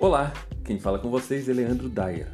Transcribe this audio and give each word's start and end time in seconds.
Olá, 0.00 0.32
quem 0.64 0.80
fala 0.80 0.98
com 0.98 1.10
vocês 1.10 1.46
é 1.46 1.52
Leandro 1.52 1.86
Dyer. 1.86 2.32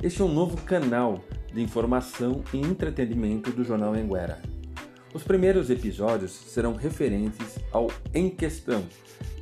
Este 0.00 0.22
é 0.22 0.24
um 0.24 0.32
novo 0.32 0.56
canal 0.58 1.18
de 1.52 1.60
informação 1.60 2.44
e 2.54 2.58
entretenimento 2.58 3.50
do 3.50 3.64
Jornal 3.64 3.94
Anguera. 3.94 4.40
Os 5.12 5.24
primeiros 5.24 5.68
episódios 5.68 6.30
serão 6.30 6.76
referentes 6.76 7.58
ao 7.72 7.88
Em 8.14 8.30
Questão. 8.30 8.84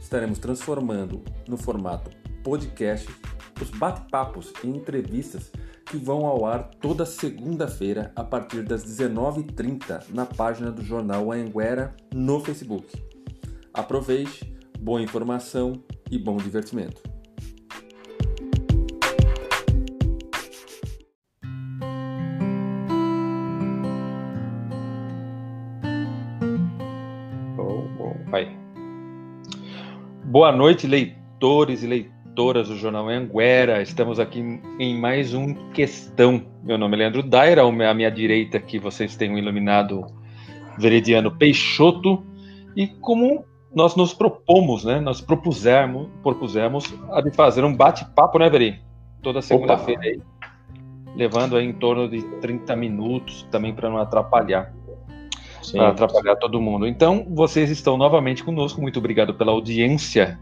Estaremos 0.00 0.38
transformando 0.38 1.22
no 1.46 1.58
formato 1.58 2.10
podcast 2.42 3.06
os 3.60 3.68
bate-papos 3.68 4.54
e 4.64 4.66
entrevistas 4.66 5.52
que 5.84 5.98
vão 5.98 6.24
ao 6.24 6.46
ar 6.46 6.70
toda 6.80 7.04
segunda-feira 7.04 8.10
a 8.16 8.24
partir 8.24 8.62
das 8.62 8.82
19h30 8.86 10.04
na 10.08 10.24
página 10.24 10.72
do 10.72 10.82
jornal 10.82 11.30
Anguera 11.30 11.94
no 12.10 12.40
Facebook. 12.40 12.86
Aproveite, 13.74 14.50
boa 14.80 15.02
informação 15.02 15.84
e 16.10 16.16
bom 16.16 16.38
divertimento. 16.38 17.19
Boa 30.30 30.52
noite, 30.52 30.86
leitores 30.86 31.82
e 31.82 31.88
leitoras 31.88 32.68
do 32.68 32.76
Jornal 32.76 33.08
Anguera. 33.08 33.82
Estamos 33.82 34.20
aqui 34.20 34.60
em 34.78 34.96
mais 34.96 35.34
um 35.34 35.54
Questão. 35.72 36.46
Meu 36.62 36.78
nome 36.78 36.94
é 36.94 36.98
Leandro 36.98 37.20
Daira, 37.20 37.62
à 37.62 37.94
minha 37.94 38.10
direita 38.12 38.56
aqui 38.56 38.78
vocês 38.78 39.16
têm 39.16 39.34
o 39.34 39.38
iluminado 39.38 40.06
Veridiano 40.78 41.36
Peixoto. 41.36 42.24
E 42.76 42.86
como 42.86 43.44
nós 43.74 43.96
nos 43.96 44.14
propomos, 44.14 44.84
né? 44.84 45.00
Nós 45.00 45.20
propusemos, 45.20 46.06
propusemos 46.22 46.94
a 47.10 47.20
de 47.20 47.32
fazer 47.32 47.64
um 47.64 47.74
bate-papo, 47.74 48.38
né, 48.38 48.48
Veri? 48.48 48.80
Toda 49.20 49.42
segunda-feira 49.42 50.00
aí, 50.00 50.22
levando 51.16 51.56
aí 51.56 51.66
em 51.66 51.72
torno 51.72 52.08
de 52.08 52.22
30 52.40 52.76
minutos, 52.76 53.48
também 53.50 53.74
para 53.74 53.90
não 53.90 53.98
atrapalhar 53.98 54.72
para 55.72 55.88
atrapalhar 55.88 56.36
todo 56.36 56.60
mundo. 56.60 56.86
Então, 56.86 57.26
vocês 57.30 57.70
estão 57.70 57.96
novamente 57.96 58.42
conosco. 58.42 58.80
Muito 58.80 58.98
obrigado 58.98 59.34
pela 59.34 59.52
audiência. 59.52 60.38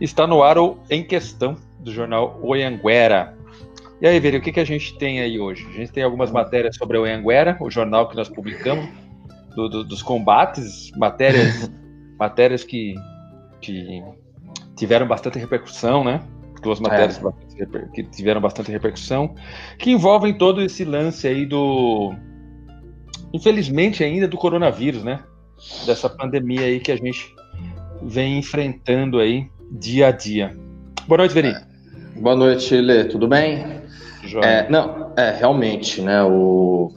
Está 0.00 0.26
no 0.26 0.42
ar 0.42 0.58
o 0.58 0.78
Em 0.88 1.04
Questão 1.04 1.56
do 1.78 1.92
jornal 1.92 2.38
Oianguera. 2.42 3.36
E 4.00 4.06
aí, 4.06 4.18
Veri, 4.18 4.38
o 4.38 4.40
que, 4.40 4.52
que 4.52 4.60
a 4.60 4.64
gente 4.64 4.96
tem 4.96 5.20
aí 5.20 5.38
hoje? 5.38 5.66
A 5.68 5.72
gente 5.72 5.92
tem 5.92 6.02
algumas 6.02 6.30
matérias 6.30 6.76
sobre 6.76 6.96
o 6.96 7.02
Oianguera, 7.02 7.56
o 7.60 7.70
jornal 7.70 8.08
que 8.08 8.16
nós 8.16 8.28
publicamos, 8.28 8.88
do, 9.54 9.68
do, 9.68 9.84
dos 9.84 10.02
combates, 10.02 10.90
matérias, 10.96 11.70
matérias 12.18 12.64
que, 12.64 12.94
que 13.60 14.02
tiveram 14.74 15.06
bastante 15.06 15.38
repercussão, 15.38 16.02
né? 16.02 16.22
Duas 16.62 16.80
matérias 16.80 17.20
é. 17.58 17.88
que 17.94 18.02
tiveram 18.04 18.40
bastante 18.40 18.70
repercussão, 18.70 19.34
que 19.78 19.90
envolvem 19.90 20.32
todo 20.32 20.62
esse 20.62 20.84
lance 20.84 21.26
aí 21.26 21.44
do, 21.44 22.14
infelizmente 23.32 24.02
ainda 24.04 24.26
do 24.26 24.36
coronavírus, 24.36 25.02
né? 25.02 25.20
Dessa 25.86 26.08
pandemia 26.08 26.62
aí 26.62 26.80
que 26.80 26.90
a 26.90 26.96
gente 26.96 27.34
vem 28.02 28.38
enfrentando 28.38 29.18
aí 29.18 29.48
dia 29.70 30.08
a 30.08 30.10
dia. 30.10 30.56
Boa 31.06 31.18
noite, 31.18 31.34
Veri. 31.34 31.48
É. 31.48 31.64
Boa 32.16 32.36
noite, 32.36 32.74
Lê. 32.76 33.04
Tudo 33.04 33.28
bem? 33.28 33.80
É, 34.42 34.68
não, 34.68 35.12
é 35.16 35.30
realmente, 35.30 36.02
né? 36.02 36.22
O, 36.22 36.92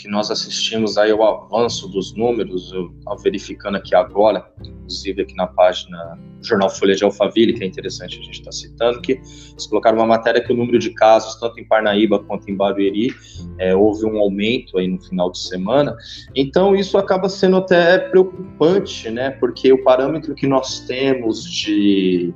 que 0.00 0.08
nós 0.08 0.30
assistimos 0.30 0.96
aí 0.96 1.10
ao 1.10 1.22
avanço 1.22 1.86
dos 1.86 2.14
números, 2.14 2.72
eu 2.72 2.90
verificando 3.22 3.76
aqui 3.76 3.94
agora, 3.94 4.50
inclusive 4.64 5.20
aqui 5.20 5.36
na 5.36 5.46
página 5.46 6.18
do 6.40 6.46
Jornal 6.46 6.70
Folha 6.70 6.94
de 6.94 7.04
Alphaville, 7.04 7.52
que 7.52 7.62
é 7.62 7.66
interessante 7.66 8.18
a 8.18 8.22
gente 8.22 8.38
estar 8.38 8.46
tá 8.46 8.52
citando, 8.52 9.02
que 9.02 9.12
eles 9.12 9.66
colocaram 9.66 9.98
uma 9.98 10.06
matéria 10.06 10.42
que 10.42 10.50
o 10.50 10.56
número 10.56 10.78
de 10.78 10.90
casos, 10.94 11.38
tanto 11.38 11.60
em 11.60 11.64
Parnaíba 11.66 12.18
quanto 12.18 12.50
em 12.50 12.56
Barueri, 12.56 13.14
é, 13.58 13.76
houve 13.76 14.06
um 14.06 14.18
aumento 14.18 14.78
aí 14.78 14.88
no 14.88 14.98
final 15.02 15.30
de 15.30 15.38
semana. 15.38 15.94
Então, 16.34 16.74
isso 16.74 16.96
acaba 16.96 17.28
sendo 17.28 17.58
até 17.58 17.98
preocupante, 17.98 19.10
né? 19.10 19.32
Porque 19.32 19.70
o 19.70 19.84
parâmetro 19.84 20.34
que 20.34 20.46
nós 20.46 20.80
temos 20.80 21.44
de. 21.44 22.32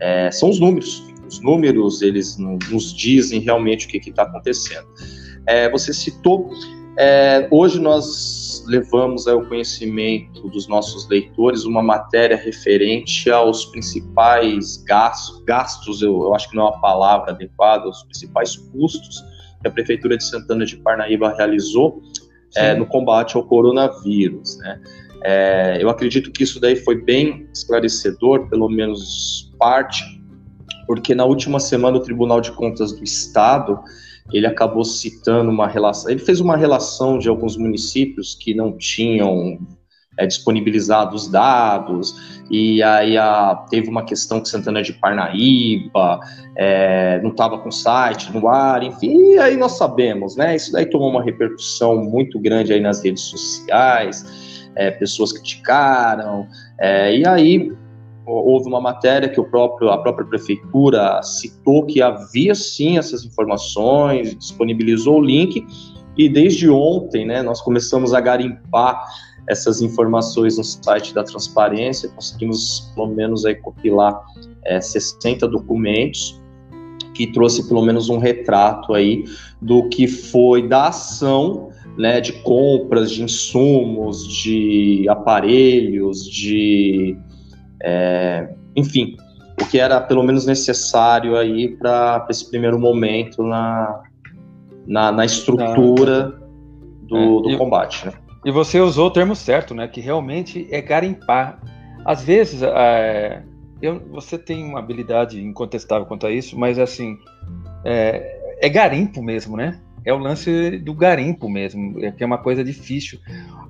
É, 0.00 0.30
são 0.30 0.50
os 0.50 0.60
números. 0.60 1.02
Os 1.26 1.40
números, 1.40 2.02
eles 2.02 2.36
nos 2.36 2.92
dizem 2.92 3.40
realmente 3.40 3.86
o 3.86 3.88
que 3.88 4.10
está 4.10 4.24
acontecendo. 4.24 4.86
É, 5.46 5.70
você 5.70 5.94
citou 5.94 6.50
é, 7.02 7.48
hoje 7.50 7.80
nós 7.80 8.62
levamos 8.66 9.26
ao 9.26 9.42
conhecimento 9.46 10.46
dos 10.50 10.68
nossos 10.68 11.08
leitores 11.08 11.64
uma 11.64 11.82
matéria 11.82 12.36
referente 12.36 13.30
aos 13.30 13.64
principais 13.64 14.76
gastos, 14.86 15.42
gastos 15.44 16.02
eu, 16.02 16.24
eu, 16.24 16.34
acho 16.34 16.50
que 16.50 16.56
não 16.56 16.66
é 16.66 16.70
uma 16.70 16.80
palavra 16.80 17.32
adequada, 17.32 17.88
os 17.88 18.02
principais 18.02 18.54
custos 18.54 19.24
que 19.62 19.66
a 19.66 19.70
Prefeitura 19.70 20.18
de 20.18 20.24
Santana 20.24 20.66
de 20.66 20.76
Parnaíba 20.76 21.34
realizou 21.34 22.02
é, 22.54 22.74
no 22.74 22.84
combate 22.84 23.34
ao 23.34 23.44
coronavírus. 23.44 24.58
Né? 24.58 24.80
É, 25.24 25.78
eu 25.80 25.88
acredito 25.88 26.30
que 26.30 26.42
isso 26.42 26.60
daí 26.60 26.76
foi 26.76 27.02
bem 27.02 27.48
esclarecedor, 27.50 28.46
pelo 28.50 28.68
menos 28.68 29.50
parte, 29.58 30.04
porque 30.86 31.14
na 31.14 31.24
última 31.24 31.60
semana 31.60 31.96
o 31.96 32.00
Tribunal 32.00 32.42
de 32.42 32.52
Contas 32.52 32.92
do 32.92 33.02
Estado 33.02 33.80
ele 34.32 34.46
acabou 34.46 34.84
citando 34.84 35.50
uma 35.50 35.66
relação. 35.66 36.10
Ele 36.10 36.20
fez 36.20 36.40
uma 36.40 36.56
relação 36.56 37.18
de 37.18 37.28
alguns 37.28 37.56
municípios 37.56 38.34
que 38.34 38.54
não 38.54 38.76
tinham 38.76 39.58
é, 40.18 40.26
disponibilizado 40.26 41.16
os 41.16 41.28
dados, 41.28 42.42
e 42.50 42.82
aí 42.82 43.16
a, 43.16 43.54
teve 43.70 43.88
uma 43.88 44.04
questão 44.04 44.40
que 44.40 44.48
Santana 44.48 44.82
de 44.82 44.92
Parnaíba 44.92 46.20
é, 46.56 47.20
não 47.22 47.30
estava 47.30 47.58
com 47.58 47.70
site 47.70 48.32
no 48.32 48.48
ar, 48.48 48.82
enfim, 48.82 49.34
e 49.34 49.38
aí 49.38 49.56
nós 49.56 49.78
sabemos, 49.78 50.36
né? 50.36 50.56
Isso 50.56 50.72
daí 50.72 50.86
tomou 50.86 51.10
uma 51.10 51.22
repercussão 51.22 51.96
muito 52.04 52.38
grande 52.38 52.72
aí 52.72 52.80
nas 52.80 53.02
redes 53.02 53.22
sociais, 53.22 54.68
é, 54.76 54.90
pessoas 54.90 55.32
criticaram, 55.32 56.46
é, 56.78 57.16
e 57.16 57.26
aí 57.26 57.72
houve 58.26 58.68
uma 58.68 58.80
matéria 58.80 59.28
que 59.28 59.40
o 59.40 59.44
próprio, 59.44 59.90
a 59.90 59.98
própria 59.98 60.26
prefeitura 60.26 61.22
citou 61.22 61.84
que 61.86 62.00
havia 62.00 62.54
sim 62.54 62.98
essas 62.98 63.24
informações, 63.24 64.36
disponibilizou 64.36 65.18
o 65.18 65.20
link, 65.20 65.66
e 66.16 66.28
desde 66.28 66.68
ontem 66.68 67.26
né, 67.26 67.42
nós 67.42 67.60
começamos 67.60 68.12
a 68.12 68.20
garimpar 68.20 69.04
essas 69.48 69.80
informações 69.80 70.58
no 70.58 70.64
site 70.64 71.14
da 71.14 71.24
transparência, 71.24 72.08
conseguimos 72.10 72.92
pelo 72.94 73.08
menos 73.08 73.44
aí 73.44 73.54
compilar 73.54 74.20
é, 74.64 74.80
60 74.80 75.48
documentos 75.48 76.40
que 77.14 77.26
trouxe 77.26 77.66
pelo 77.66 77.82
menos 77.82 78.08
um 78.08 78.18
retrato 78.18 78.94
aí 78.94 79.24
do 79.60 79.88
que 79.88 80.06
foi 80.06 80.68
da 80.68 80.88
ação 80.88 81.70
né, 81.96 82.20
de 82.20 82.32
compras 82.42 83.10
de 83.10 83.22
insumos, 83.22 84.26
de 84.26 85.06
aparelhos, 85.08 86.24
de 86.24 87.16
é, 87.82 88.48
enfim, 88.76 89.16
o 89.60 89.66
que 89.66 89.78
era 89.78 90.00
pelo 90.00 90.22
menos 90.22 90.46
necessário 90.46 91.36
aí 91.36 91.68
para 91.76 92.26
esse 92.30 92.48
primeiro 92.48 92.78
momento 92.78 93.42
na, 93.42 94.02
na, 94.86 95.12
na 95.12 95.24
estrutura 95.24 96.38
do, 97.02 97.16
é, 97.16 97.26
do 97.42 97.50
e, 97.50 97.58
combate. 97.58 98.06
Né? 98.06 98.12
E 98.44 98.50
você 98.50 98.80
usou 98.80 99.08
o 99.08 99.10
termo 99.10 99.36
certo, 99.36 99.74
né? 99.74 99.86
Que 99.86 100.00
realmente 100.00 100.66
é 100.70 100.80
garimpar. 100.80 101.60
Às 102.04 102.24
vezes, 102.24 102.62
é, 102.62 103.42
eu, 103.82 104.00
você 104.10 104.38
tem 104.38 104.64
uma 104.64 104.78
habilidade 104.78 105.42
incontestável 105.42 106.06
quanto 106.06 106.26
a 106.26 106.30
isso, 106.30 106.58
mas 106.58 106.78
assim, 106.78 107.18
é, 107.84 108.56
é 108.60 108.68
garimpo 108.68 109.22
mesmo, 109.22 109.56
né? 109.56 109.80
É 110.04 110.12
o 110.14 110.18
lance 110.18 110.78
do 110.78 110.94
garimpo 110.94 111.48
mesmo, 111.48 112.02
é 112.02 112.10
que 112.10 112.22
é 112.22 112.26
uma 112.26 112.38
coisa 112.38 112.64
difícil. 112.64 113.18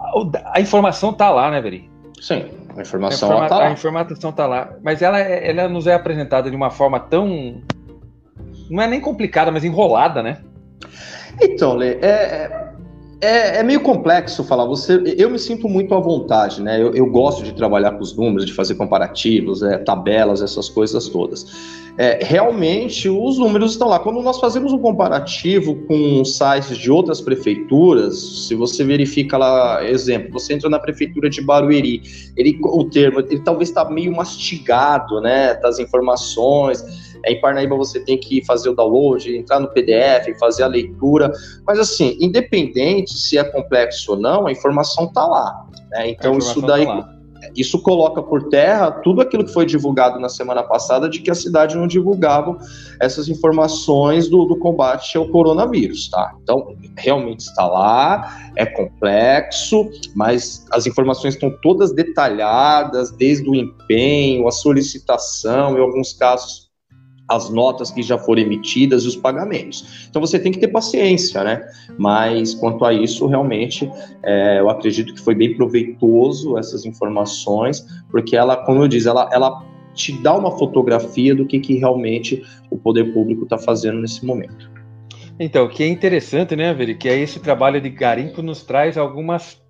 A, 0.01 0.59
a 0.59 0.61
informação 0.61 1.13
tá 1.13 1.29
lá, 1.31 1.51
né, 1.51 1.61
Veri? 1.61 1.91
Sim, 2.21 2.51
a 2.77 2.83
informação 2.83 3.31
a, 3.31 3.33
informa 3.33 3.49
tá 3.49 3.59
lá. 3.59 3.69
a 3.69 3.73
informação 3.73 4.31
está 4.31 4.47
lá. 4.47 4.75
Mas 4.83 5.01
ela, 5.01 5.19
é, 5.19 5.49
ela 5.51 5.69
nos 5.69 5.87
é 5.87 5.95
apresentada 5.95 6.51
de 6.51 6.57
uma 6.57 6.71
forma 6.71 7.01
tão. 7.01 7.63
Não 8.71 8.83
é 8.83 8.87
nem 8.87 9.01
complicada, 9.01 9.51
mas 9.51 9.65
enrolada, 9.65 10.23
né? 10.23 10.39
Então, 11.41 11.75
Lê, 11.75 11.95
é, 11.95 12.70
é, 13.21 13.59
é, 13.59 13.63
meio 13.63 13.81
complexo 13.81 14.43
falar. 14.45 14.65
Você, 14.67 15.15
eu 15.17 15.31
me 15.31 15.39
sinto 15.39 15.69
muito 15.69 15.95
à 15.95 16.01
vontade, 16.01 16.63
né? 16.63 16.81
Eu, 16.81 16.95
eu 16.95 17.07
gosto 17.07 17.43
de 17.43 17.53
trabalhar 17.53 17.93
com 17.93 18.03
os 18.03 18.17
números, 18.17 18.47
de 18.47 18.53
fazer 18.53 18.75
comparativos, 18.75 19.63
é, 19.63 19.79
tabelas, 19.79 20.43
essas 20.43 20.69
coisas 20.69 21.09
todas 21.09 21.47
é, 22.01 22.19
realmente 22.23 23.11
os 23.11 23.39
números 23.39 23.73
estão 23.73 23.87
lá. 23.87 23.99
Quando 23.99 24.23
nós 24.23 24.41
fazemos 24.41 24.73
um 24.73 24.79
comparativo 24.79 25.75
com 25.87 26.25
sites 26.25 26.79
de 26.79 26.91
outras 26.91 27.21
prefeituras, 27.21 28.47
se 28.47 28.55
você 28.55 28.83
verifica 28.83 29.37
lá, 29.37 29.85
exemplo, 29.87 30.33
você 30.33 30.55
entra 30.55 30.71
na 30.71 30.79
prefeitura 30.79 31.29
de 31.29 31.43
Barueri, 31.43 32.03
ele, 32.37 32.59
o 32.63 32.85
termo, 32.85 33.21
ele 33.21 33.41
talvez 33.41 33.69
está 33.69 33.85
meio 33.91 34.17
mastigado, 34.17 35.21
né, 35.21 35.55
das 35.55 35.79
informações. 35.79 37.10
É, 37.25 37.33
em 37.33 37.41
Parnaíba 37.41 37.77
você 37.77 38.01
tem 38.01 38.19
que 38.19 38.45
fazer 38.45 38.71
o 38.71 38.75
download, 38.75 39.37
entrar 39.37 39.61
no 39.61 39.69
PDF, 39.69 40.39
fazer 40.39 40.63
a 40.63 40.67
leitura, 40.67 41.33
mas 41.67 41.79
assim, 41.79 42.17
independente 42.21 43.15
se 43.15 43.39
é 43.39 43.45
complexo 43.45 44.13
ou 44.13 44.19
não, 44.19 44.47
a 44.47 44.53
informação 44.53 45.07
está 45.07 45.27
lá. 45.27 45.67
Né? 45.91 46.11
Então 46.11 46.39
isso 46.39 46.61
daí, 46.63 46.87
tá 46.87 47.21
isso 47.55 47.83
coloca 47.83 48.23
por 48.23 48.49
terra 48.49 48.91
tudo 48.91 49.21
aquilo 49.21 49.45
que 49.45 49.53
foi 49.53 49.65
divulgado 49.65 50.19
na 50.19 50.29
semana 50.29 50.63
passada 50.63 51.09
de 51.09 51.21
que 51.21 51.31
a 51.31 51.35
cidade 51.35 51.77
não 51.77 51.87
divulgava 51.87 52.57
essas 53.01 53.29
informações 53.29 54.29
do, 54.29 54.45
do 54.45 54.59
combate 54.59 55.17
ao 55.17 55.29
coronavírus, 55.29 56.09
tá? 56.09 56.35
Então, 56.43 56.75
realmente 56.97 57.41
está 57.41 57.67
lá, 57.67 58.53
é 58.57 58.67
complexo, 58.67 59.89
mas 60.15 60.65
as 60.71 60.87
informações 60.87 61.35
estão 61.35 61.51
todas 61.63 61.93
detalhadas, 61.93 63.11
desde 63.11 63.49
o 63.49 63.55
empenho, 63.55 64.47
a 64.47 64.53
solicitação, 64.53 65.77
em 65.79 65.81
alguns 65.81 66.13
casos 66.13 66.70
as 67.31 67.49
notas 67.49 67.91
que 67.93 68.03
já 68.03 68.19
foram 68.19 68.43
emitidas 68.43 69.05
e 69.05 69.09
os 69.09 69.17
pagamentos. 69.17 70.07
Então 70.11 70.21
você 70.21 70.39
tem 70.39 70.51
que 70.51 70.59
ter 70.59 70.69
paciência, 70.69 71.45
né? 71.45 71.65
Mas 71.97 72.55
quanto 72.55 72.85
a 72.85 72.93
isso, 72.93 73.27
realmente, 73.27 73.89
é, 74.23 74.59
eu 74.59 74.69
acredito 74.69 75.15
que 75.15 75.21
foi 75.21 75.35
bem 75.35 75.55
proveitoso 75.55 76.59
essas 76.59 76.85
informações, 76.85 77.87
porque 78.11 78.37
ela, 78.37 78.57
como 78.57 78.83
eu 78.83 78.89
disse, 78.89 79.09
ela, 79.09 79.31
ela 79.33 79.65
te 79.95 80.13
dá 80.21 80.37
uma 80.37 80.59
fotografia 80.59 81.35
do 81.35 81.47
que, 81.47 81.61
que 81.61 81.79
realmente 81.79 82.43
o 82.69 82.77
poder 82.77 83.13
público 83.13 83.45
está 83.45 83.57
fazendo 83.57 84.01
nesse 84.01 84.27
momento. 84.27 84.69
Então, 85.39 85.65
o 85.65 85.69
que 85.69 85.83
é 85.83 85.89
interessante, 85.89 86.55
né, 86.55 86.75
Veri, 86.75 86.97
que 86.97 87.09
é 87.09 87.17
esse 87.17 87.41
trabalho 87.41 87.81
de 87.81 87.89
garimpo 87.89 88.43
nos 88.43 88.63
traz 88.63 88.99
algumas 88.99 89.63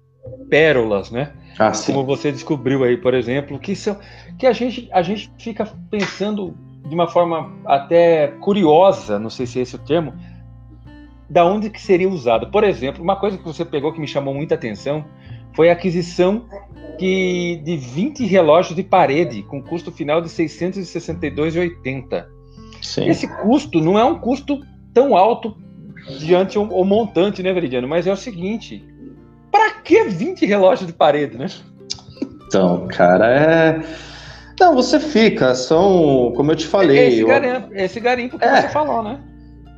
pérolas, 0.48 1.10
né? 1.10 1.32
Ah, 1.58 1.72
Como 1.86 2.04
você 2.04 2.32
descobriu 2.32 2.82
aí, 2.84 2.96
por 2.96 3.14
exemplo, 3.14 3.58
que 3.58 3.76
são 3.76 3.96
que 4.38 4.46
a 4.46 4.52
gente 4.52 4.88
a 4.92 5.02
gente 5.02 5.30
fica 5.38 5.66
pensando 5.90 6.56
de 6.86 6.94
uma 6.94 7.06
forma 7.08 7.52
até 7.64 8.28
curiosa, 8.40 9.18
não 9.18 9.30
sei 9.30 9.46
se 9.46 9.58
é 9.58 9.62
esse 9.62 9.76
o 9.76 9.78
termo, 9.78 10.14
da 11.28 11.44
onde 11.44 11.70
que 11.70 11.80
seria 11.80 12.08
usado. 12.08 12.50
Por 12.50 12.64
exemplo, 12.64 13.02
uma 13.02 13.16
coisa 13.16 13.38
que 13.38 13.44
você 13.44 13.64
pegou 13.64 13.92
que 13.92 14.00
me 14.00 14.08
chamou 14.08 14.34
muita 14.34 14.56
atenção 14.56 15.04
foi 15.54 15.70
a 15.70 15.72
aquisição 15.72 16.44
que, 16.98 17.60
de 17.64 17.76
20 17.76 18.26
relógios 18.26 18.74
de 18.74 18.82
parede 18.82 19.42
com 19.44 19.62
custo 19.62 19.92
final 19.92 20.20
de 20.20 20.28
662,80. 20.28 22.26
Esse 23.06 23.28
custo 23.42 23.80
não 23.80 23.98
é 23.98 24.04
um 24.04 24.18
custo 24.18 24.60
tão 24.92 25.16
alto 25.16 25.56
diante 26.18 26.58
o, 26.58 26.62
o 26.62 26.84
montante, 26.84 27.42
né, 27.42 27.52
Veridiano? 27.52 27.86
Mas 27.86 28.06
é 28.06 28.12
o 28.12 28.16
seguinte: 28.16 28.84
para 29.50 29.70
que 29.74 30.04
20 30.04 30.44
relógios 30.46 30.86
de 30.86 30.92
parede, 30.92 31.38
né? 31.38 31.46
Então, 32.46 32.88
cara, 32.88 33.30
é 33.30 33.80
não, 34.60 34.74
você 34.74 35.00
fica, 35.00 35.54
são, 35.54 36.32
como 36.36 36.52
eu 36.52 36.56
te 36.56 36.66
falei. 36.66 37.08
Esse 37.08 37.24
garimpo, 37.24 37.68
esse 37.74 38.00
garimpo 38.00 38.38
que 38.38 38.44
é, 38.44 38.62
você 38.62 38.68
falou, 38.68 39.02
né? 39.02 39.18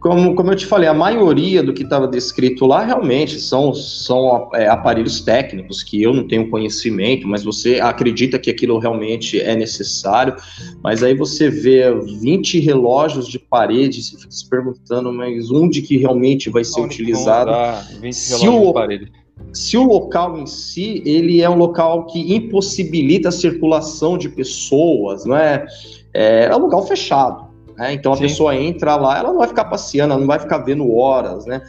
Como, 0.01 0.35
como 0.35 0.51
eu 0.51 0.57
te 0.57 0.67
falei, 0.67 0.89
a 0.89 0.95
maioria 0.95 1.63
do 1.63 1.73
que 1.73 1.85
estava 1.85 2.09
descrito 2.09 2.67
lá 2.67 2.85
realmente 2.85 3.39
são, 3.39 3.73
são 3.73 4.51
é, 4.53 4.67
aparelhos 4.67 5.21
técnicos 5.21 5.85
que 5.85 6.03
eu 6.03 6.13
não 6.13 6.27
tenho 6.27 6.51
conhecimento, 6.51 7.29
mas 7.29 7.45
você 7.45 7.79
acredita 7.79 8.37
que 8.41 8.51
aquilo 8.51 8.81
realmente 8.81 9.41
é 9.41 9.55
necessário. 9.55 10.35
Mas 10.83 11.05
aí 11.05 11.15
você 11.15 11.49
vê 11.49 11.85
20 11.95 12.59
relógios 12.59 13.29
de 13.29 13.39
parede, 13.39 14.01
e 14.01 14.03
fica 14.03 14.33
se 14.33 14.51
perguntando, 14.51 15.13
mas 15.13 15.49
onde 15.53 15.81
que 15.81 15.97
realmente 15.97 16.51
vai 16.51 16.65
ser 16.65 16.81
Onde 16.81 16.95
utilizado? 16.95 17.53
20 18.01 18.29
relógios 18.31 18.55
o, 18.55 18.67
de 18.67 18.73
parede 18.73 19.22
se 19.53 19.77
o 19.77 19.85
local 19.85 20.39
em 20.39 20.47
si 20.47 21.03
ele 21.05 21.43
é 21.43 21.49
um 21.49 21.57
local 21.57 22.07
que 22.07 22.35
impossibilita 22.35 23.29
a 23.29 23.33
circulação 23.33 24.17
de 24.17 24.29
pessoas, 24.29 25.25
não 25.25 25.37
é? 25.37 25.67
É, 26.15 26.45
é 26.45 26.57
um 26.57 26.61
local 26.61 26.87
fechado. 26.87 27.53
Né? 27.77 27.95
Então 27.95 28.13
a 28.13 28.17
Sim. 28.17 28.23
pessoa 28.23 28.57
entra 28.57 28.97
lá, 28.97 29.19
ela 29.19 29.31
não 29.31 29.39
vai 29.39 29.49
ficar 29.49 29.65
passeando, 29.65 30.13
ela 30.13 30.21
não 30.21 30.27
vai 30.27 30.39
ficar 30.39 30.59
vendo 30.59 30.95
horas, 30.95 31.47
né? 31.47 31.63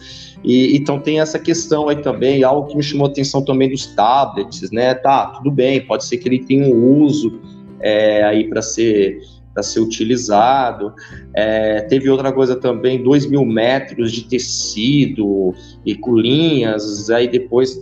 E, 0.44 0.76
então 0.76 1.00
tem 1.00 1.20
essa 1.20 1.40
questão 1.40 1.88
aí 1.88 1.96
também, 1.98 2.44
algo 2.44 2.68
que 2.68 2.76
me 2.76 2.84
chamou 2.84 3.08
a 3.08 3.10
atenção 3.10 3.44
também 3.44 3.70
dos 3.70 3.88
tablets, 3.88 4.70
né? 4.72 4.94
Tá, 4.94 5.28
tudo 5.28 5.50
bem, 5.50 5.86
pode 5.86 6.06
ser 6.06 6.18
que 6.18 6.28
ele 6.28 6.40
tenha 6.40 6.74
um 6.74 7.02
uso 7.02 7.40
é, 7.80 8.24
aí 8.24 8.48
para 8.50 8.62
ser 8.62 9.22
para 9.54 9.64
ser 9.64 9.80
utilizado. 9.80 10.94
É, 11.36 11.82
teve 11.82 12.10
outra 12.10 12.32
coisa 12.32 12.56
também, 12.56 13.04
2 13.04 13.28
mil 13.28 13.46
metros 13.46 14.12
de 14.12 14.24
tecido 14.24 15.54
e 15.86 15.96
com 15.96 16.16
linhas. 16.16 17.10
Aí 17.10 17.28
depois 17.28 17.78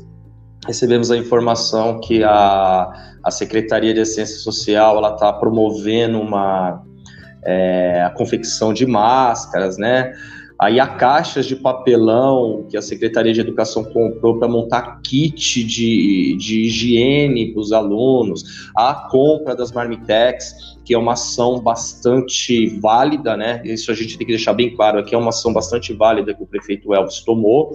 recebemos 0.68 1.10
a 1.12 1.18
informação 1.18 2.00
que 2.00 2.24
a, 2.24 3.16
a 3.24 3.32
Secretaria 3.32 3.94
de 3.94 4.06
Ciência 4.06 4.38
Social 4.38 5.02
está 5.14 5.32
promovendo 5.34 6.20
uma 6.20 6.84
é, 7.44 8.04
a 8.04 8.10
confecção 8.12 8.74
de 8.74 8.86
máscaras, 8.86 9.78
né? 9.78 10.14
Aí 10.60 10.80
há 10.80 10.86
caixas 10.86 11.48
de 11.48 11.56
papelão 11.56 12.68
que 12.70 12.78
a 12.78 12.84
Secretaria 12.84 13.34
de 13.34 13.40
Educação 13.40 13.84
comprou 13.84 14.38
para 14.38 14.48
montar 14.48 15.02
kit 15.02 15.64
de, 15.64 16.36
de 16.38 16.68
higiene 16.68 17.52
para 17.52 17.62
os 17.62 17.72
alunos, 17.72 18.70
a 18.78 18.94
compra 19.10 19.56
das 19.56 19.72
marmitex 19.72 20.54
que 20.84 20.94
é 20.94 20.98
uma 20.98 21.14
ação 21.14 21.60
bastante 21.60 22.68
válida, 22.80 23.38
né? 23.38 23.62
Isso 23.64 23.92
a 23.92 23.94
gente 23.94 24.18
tem 24.18 24.26
que 24.26 24.34
deixar 24.34 24.54
bem 24.54 24.76
claro 24.76 25.00
aqui, 25.00 25.14
é 25.14 25.18
uma 25.18 25.30
ação 25.30 25.54
bastante 25.54 25.94
válida 25.94 26.34
que 26.34 26.44
o 26.44 26.48
prefeito 26.48 26.94
Elvis 26.94 27.20
tomou, 27.22 27.74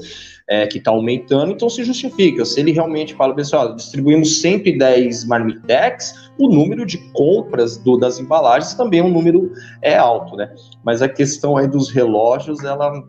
é, 0.49 0.67
que 0.67 0.79
está 0.79 0.91
aumentando, 0.91 1.53
então 1.53 1.69
se 1.69 1.85
justifica. 1.85 2.45
Se 2.45 2.61
ele 2.61 2.73
realmente 2.73 3.15
fala, 3.15 3.35
pessoal, 3.35 3.75
distribuímos 3.75 4.41
110 4.41 5.25
marmitex, 5.27 6.31
o 6.39 6.49
número 6.49 6.85
de 6.85 6.99
compras 7.13 7.77
do, 7.77 7.97
das 7.97 8.19
embalagens 8.19 8.75
também 8.75 9.01
é 9.01 9.05
um 9.05 9.11
número 9.11 9.53
é 9.83 9.97
alto, 9.97 10.37
né? 10.37 10.53
Mas 10.85 11.03
a 11.03 11.09
questão 11.09 11.57
aí 11.57 11.69
dos 11.69 11.91
relógios, 11.91 12.63
ela 12.65 13.03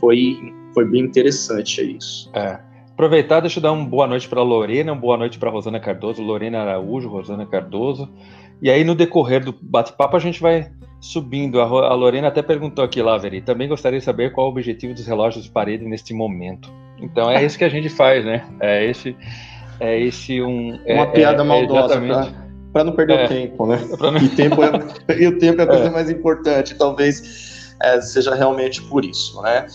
foi, 0.00 0.38
foi 0.72 0.84
bem 0.86 1.02
interessante 1.02 1.80
é 1.80 1.84
isso. 1.84 2.30
É. 2.34 2.58
Aproveitar, 2.94 3.40
deixa 3.40 3.58
eu 3.58 3.62
dar 3.62 3.72
uma 3.72 3.84
boa 3.84 4.06
noite 4.06 4.28
para 4.28 4.40
Lorena, 4.40 4.92
uma 4.92 5.00
boa 5.00 5.16
noite 5.16 5.36
para 5.36 5.50
Rosana 5.50 5.80
Cardoso, 5.80 6.22
Lorena 6.22 6.60
Araújo, 6.60 7.08
Rosana 7.08 7.44
Cardoso. 7.44 8.08
E 8.62 8.70
aí, 8.70 8.84
no 8.84 8.94
decorrer 8.94 9.44
do 9.44 9.54
bate-papo, 9.60 10.16
a 10.16 10.20
gente 10.20 10.40
vai 10.40 10.70
subindo. 11.00 11.60
A 11.60 11.94
Lorena 11.94 12.28
até 12.28 12.42
perguntou 12.42 12.84
aqui, 12.84 13.02
Laveri, 13.02 13.40
também 13.40 13.68
gostaria 13.68 13.98
de 13.98 14.04
saber 14.04 14.32
qual 14.32 14.46
o 14.46 14.50
objetivo 14.50 14.94
dos 14.94 15.06
relógios 15.06 15.44
de 15.44 15.50
parede 15.50 15.84
neste 15.84 16.14
momento. 16.14 16.72
Então, 16.98 17.30
é 17.30 17.44
isso 17.44 17.58
que 17.58 17.64
a 17.64 17.68
gente 17.68 17.88
faz, 17.88 18.24
né? 18.24 18.44
É 18.60 18.88
esse, 18.88 19.16
é 19.80 20.00
esse 20.00 20.40
um... 20.40 20.78
É, 20.86 20.94
Uma 20.94 21.06
piada 21.08 21.42
é, 21.42 21.46
maldosa, 21.46 22.00
para 22.72 22.84
não 22.84 22.92
perder 22.92 23.20
é, 23.20 23.24
o 23.24 23.28
tempo, 23.28 23.66
né? 23.66 23.78
Não... 24.00 24.16
E, 24.16 24.28
tempo 24.30 24.62
é, 24.64 25.22
e 25.22 25.26
o 25.28 25.38
tempo 25.38 25.60
é 25.60 25.64
a 25.64 25.66
coisa 25.66 25.84
é. 25.84 25.90
mais 25.90 26.10
importante, 26.10 26.74
talvez 26.74 27.76
é, 27.80 28.00
seja 28.00 28.34
realmente 28.34 28.82
por 28.82 29.04
isso, 29.04 29.40
né? 29.42 29.66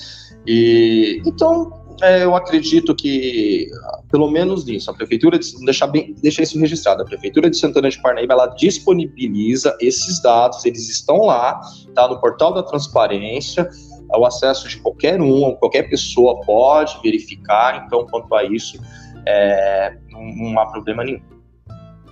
E, 0.46 1.22
então, 1.26 1.79
é, 2.02 2.24
eu 2.24 2.36
acredito 2.36 2.96
que, 2.96 3.68
pelo 4.12 4.30
menos 4.30 4.66
nisso, 4.66 4.90
a 4.90 4.94
prefeitura 4.94 5.38
de, 5.38 5.48
bem, 5.92 6.16
isso 6.24 6.60
registrado, 6.60 7.02
a 7.02 7.06
prefeitura 7.06 7.50
de 7.50 7.58
Santana 7.58 7.90
de 7.90 8.02
Parnaíba 8.02 8.34
ela 8.34 8.48
disponibiliza 8.48 9.76
esses 9.80 10.22
dados, 10.22 10.66
eles 10.66 10.90
estão 10.90 11.26
lá, 11.26 11.60
tá 11.94 12.08
no 12.08 12.20
portal 12.20 12.54
da 12.54 12.64
transparência, 12.64 13.70
o 14.18 14.26
acesso 14.26 14.68
de 14.68 14.78
qualquer 14.78 15.22
um, 15.22 15.56
qualquer 15.56 15.84
pessoa 15.90 16.42
pode 16.42 17.00
verificar. 17.04 17.84
Então, 17.86 18.08
quanto 18.08 18.34
a 18.34 18.44
isso, 18.44 18.80
é, 19.26 19.98
não, 20.10 20.24
não 20.24 20.60
há 20.60 20.66
problema 20.66 21.04
nenhum. 21.04 21.22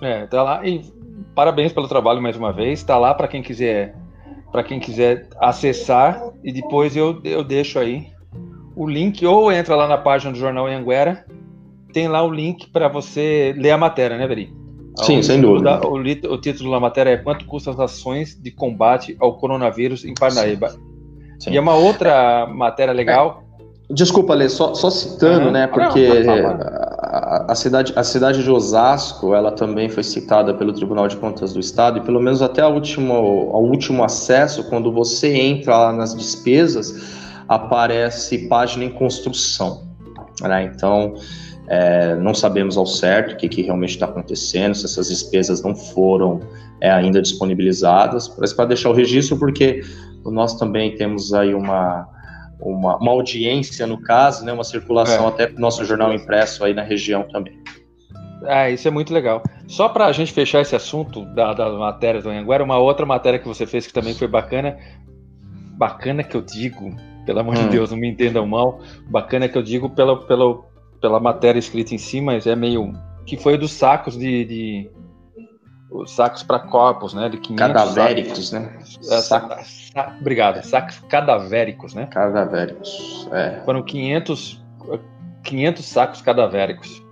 É, 0.00 0.26
tá 0.26 0.42
lá 0.42 0.66
e 0.66 0.82
parabéns 1.34 1.72
pelo 1.72 1.88
trabalho 1.88 2.22
mais 2.22 2.36
uma 2.36 2.52
vez. 2.52 2.78
Está 2.78 2.96
lá 2.98 3.14
para 3.14 3.26
quem 3.26 3.42
quiser 3.42 3.96
para 4.50 4.62
quem 4.62 4.80
quiser 4.80 5.28
acessar 5.38 6.22
e 6.42 6.50
depois 6.50 6.96
eu, 6.96 7.20
eu 7.22 7.44
deixo 7.44 7.78
aí 7.78 8.06
o 8.78 8.88
link, 8.88 9.26
ou 9.26 9.50
entra 9.50 9.74
lá 9.74 9.88
na 9.88 9.98
página 9.98 10.32
do 10.32 10.38
Jornal 10.38 10.68
Anguera, 10.68 11.26
tem 11.92 12.06
lá 12.06 12.22
o 12.22 12.30
link 12.30 12.70
para 12.70 12.86
você 12.86 13.52
ler 13.58 13.72
a 13.72 13.76
matéria, 13.76 14.16
né, 14.16 14.26
Veri? 14.26 14.54
Sim, 14.98 15.18
o 15.18 15.24
sem 15.24 15.40
dúvida. 15.40 15.78
Da, 15.78 15.88
o, 15.88 15.94
o, 15.96 16.40
título 16.40 16.70
da 16.70 16.78
matéria 16.78 17.10
é 17.10 17.16
Quanto 17.16 17.44
custam 17.44 17.72
as 17.72 17.80
ações 17.80 18.40
de 18.40 18.52
combate 18.52 19.16
ao 19.18 19.36
coronavírus 19.36 20.04
em 20.04 20.14
Parnaíba? 20.14 20.70
Sim. 20.70 20.78
Sim. 21.40 21.50
E 21.52 21.56
é 21.56 21.60
uma 21.60 21.74
outra 21.74 22.46
matéria 22.46 22.92
legal. 22.92 23.42
É. 23.90 23.94
Desculpa, 23.94 24.34
Lê, 24.34 24.48
só, 24.48 24.74
só 24.74 24.90
citando, 24.90 25.50
né, 25.50 25.66
porque 25.66 26.06
a, 27.00 27.46
a, 27.48 27.54
cidade, 27.54 27.92
a 27.96 28.04
cidade 28.04 28.44
de 28.44 28.50
Osasco, 28.50 29.34
ela 29.34 29.50
também 29.50 29.88
foi 29.88 30.02
citada 30.02 30.52
pelo 30.52 30.74
Tribunal 30.74 31.08
de 31.08 31.16
Contas 31.16 31.54
do 31.54 31.60
Estado, 31.60 31.98
e 31.98 32.02
pelo 32.02 32.20
menos 32.20 32.42
até 32.42 32.64
o 32.66 32.70
último, 32.70 33.14
ao 33.14 33.64
último 33.64 34.04
acesso, 34.04 34.68
quando 34.68 34.92
você 34.92 35.34
entra 35.34 35.74
lá 35.76 35.92
nas 35.92 36.14
despesas, 36.14 37.18
aparece 37.48 38.48
página 38.48 38.84
em 38.84 38.90
construção. 38.90 39.88
Né? 40.42 40.64
Então, 40.64 41.14
é, 41.68 42.14
não 42.16 42.34
sabemos 42.34 42.76
ao 42.76 42.86
certo 42.86 43.32
o 43.32 43.36
que, 43.36 43.48
que 43.48 43.62
realmente 43.62 43.90
está 43.90 44.06
acontecendo, 44.06 44.74
se 44.74 44.84
essas 44.84 45.08
despesas 45.08 45.62
não 45.62 45.74
foram 45.74 46.40
é, 46.80 46.90
ainda 46.90 47.20
disponibilizadas, 47.20 48.34
mas 48.38 48.52
para 48.52 48.66
deixar 48.66 48.90
o 48.90 48.92
registro, 48.92 49.38
porque 49.38 49.82
nós 50.24 50.56
também 50.56 50.94
temos 50.94 51.32
aí 51.32 51.54
uma, 51.54 52.08
uma, 52.60 52.96
uma 52.96 53.10
audiência 53.10 53.86
no 53.86 54.00
caso, 54.00 54.44
né, 54.44 54.52
uma 54.52 54.64
circulação 54.64 55.26
é. 55.26 55.28
até 55.28 55.46
para 55.46 55.58
o 55.58 55.60
nosso 55.60 55.84
jornal 55.84 56.12
impresso 56.12 56.64
aí 56.64 56.74
na 56.74 56.82
região 56.82 57.24
também. 57.24 57.58
Ah, 58.44 58.70
isso 58.70 58.86
é 58.86 58.90
muito 58.90 59.12
legal. 59.12 59.42
Só 59.66 59.88
para 59.88 60.06
a 60.06 60.12
gente 60.12 60.32
fechar 60.32 60.60
esse 60.60 60.76
assunto 60.76 61.24
da, 61.34 61.52
da 61.52 61.70
matéria 61.70 62.22
do 62.22 62.30
Anhanguera, 62.30 62.62
uma 62.62 62.78
outra 62.78 63.04
matéria 63.04 63.38
que 63.38 63.48
você 63.48 63.66
fez 63.66 63.86
que 63.86 63.92
também 63.92 64.14
foi 64.14 64.28
bacana, 64.28 64.78
bacana 65.76 66.22
que 66.22 66.36
eu 66.36 66.40
digo, 66.40 66.94
pelo 67.28 67.40
amor 67.40 67.58
hum. 67.58 67.64
de 67.64 67.68
Deus, 67.68 67.90
não 67.90 67.98
me 67.98 68.08
entendam 68.08 68.46
mal. 68.46 68.80
Bacana 69.06 69.50
que 69.50 69.58
eu 69.58 69.62
digo 69.62 69.90
pela, 69.90 70.16
pela, 70.24 70.60
pela 70.98 71.20
matéria 71.20 71.58
escrita 71.58 71.94
em 71.94 71.98
si, 71.98 72.22
mas 72.22 72.46
é 72.46 72.56
meio. 72.56 72.94
que 73.26 73.36
foi 73.36 73.58
dos 73.58 73.70
sacos 73.70 74.16
de, 74.16 74.46
de, 74.46 74.90
os 75.90 76.10
sacos 76.10 76.42
para 76.42 76.60
corpos, 76.60 77.12
né? 77.12 77.28
De 77.28 77.36
500 77.36 77.66
cadavéricos, 77.66 78.48
sacos. 78.48 78.98
né? 79.06 79.14
É, 79.14 79.20
Sac... 79.20 79.62
Sa... 79.92 80.16
Obrigado, 80.18 80.64
sacos 80.64 81.00
cadavéricos, 81.00 81.92
né? 81.92 82.06
Cadavéricos, 82.06 83.28
é. 83.30 83.60
Foram 83.66 83.82
500, 83.82 84.64
500 85.44 85.84
sacos 85.84 86.22
cadavéricos. 86.22 87.02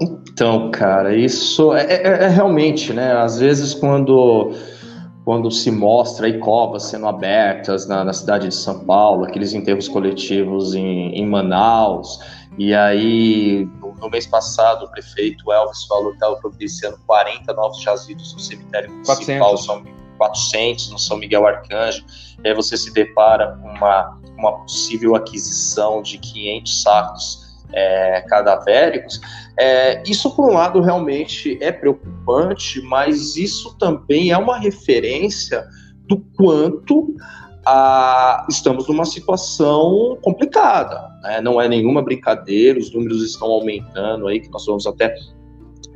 Então, 0.00 0.70
cara, 0.70 1.14
isso 1.14 1.74
é, 1.74 1.84
é, 1.84 2.24
é, 2.24 2.28
realmente, 2.28 2.94
né? 2.94 3.12
Às 3.12 3.40
vezes 3.40 3.74
quando 3.74 4.54
quando 5.26 5.50
se 5.50 5.72
mostra 5.72 6.28
aí 6.28 6.38
covas 6.38 6.84
sendo 6.84 7.08
abertas 7.08 7.88
na, 7.88 8.04
na 8.04 8.12
cidade 8.12 8.46
de 8.46 8.54
São 8.54 8.84
Paulo, 8.84 9.24
aqueles 9.24 9.52
enterros 9.54 9.88
coletivos 9.88 10.72
em, 10.72 11.16
em 11.16 11.26
Manaus, 11.26 12.20
e 12.56 12.72
aí 12.72 13.68
no 14.00 14.08
mês 14.08 14.24
passado 14.24 14.84
o 14.84 14.90
prefeito 14.92 15.50
Elvis 15.50 15.84
falou 15.86 16.10
que 16.10 16.14
estava 16.14 16.36
providenciando 16.36 17.00
40 17.08 17.52
novos 17.54 17.82
jazidos 17.82 18.34
no 18.34 18.38
cemitério 18.38 18.88
municipal 18.88 19.56
400. 19.56 19.64
São 19.64 19.84
400 20.16 20.90
no 20.92 20.98
São 21.00 21.16
Miguel 21.16 21.44
Arcanjo, 21.44 22.04
e 22.44 22.48
aí 22.48 22.54
você 22.54 22.76
se 22.76 22.92
depara 22.92 23.58
com 23.60 23.68
uma, 23.68 24.20
uma 24.38 24.52
possível 24.60 25.16
aquisição 25.16 26.02
de 26.02 26.18
500 26.18 26.82
sacos 26.82 27.45
é, 27.72 28.20
cadavéricos, 28.22 29.20
é, 29.58 30.02
isso, 30.06 30.34
por 30.34 30.50
um 30.50 30.54
lado, 30.54 30.80
realmente 30.80 31.58
é 31.62 31.72
preocupante, 31.72 32.80
mas 32.82 33.36
isso 33.36 33.76
também 33.78 34.30
é 34.30 34.38
uma 34.38 34.58
referência 34.58 35.66
do 36.06 36.18
quanto 36.36 37.14
a, 37.66 38.46
estamos 38.48 38.86
numa 38.88 39.04
situação 39.04 40.18
complicada. 40.22 41.08
Né? 41.22 41.40
Não 41.40 41.60
é 41.60 41.68
nenhuma 41.68 42.02
brincadeira, 42.02 42.78
os 42.78 42.92
números 42.92 43.22
estão 43.22 43.48
aumentando 43.48 44.28
aí, 44.28 44.40
que 44.40 44.50
nós 44.50 44.64
vamos 44.66 44.86
até 44.86 45.14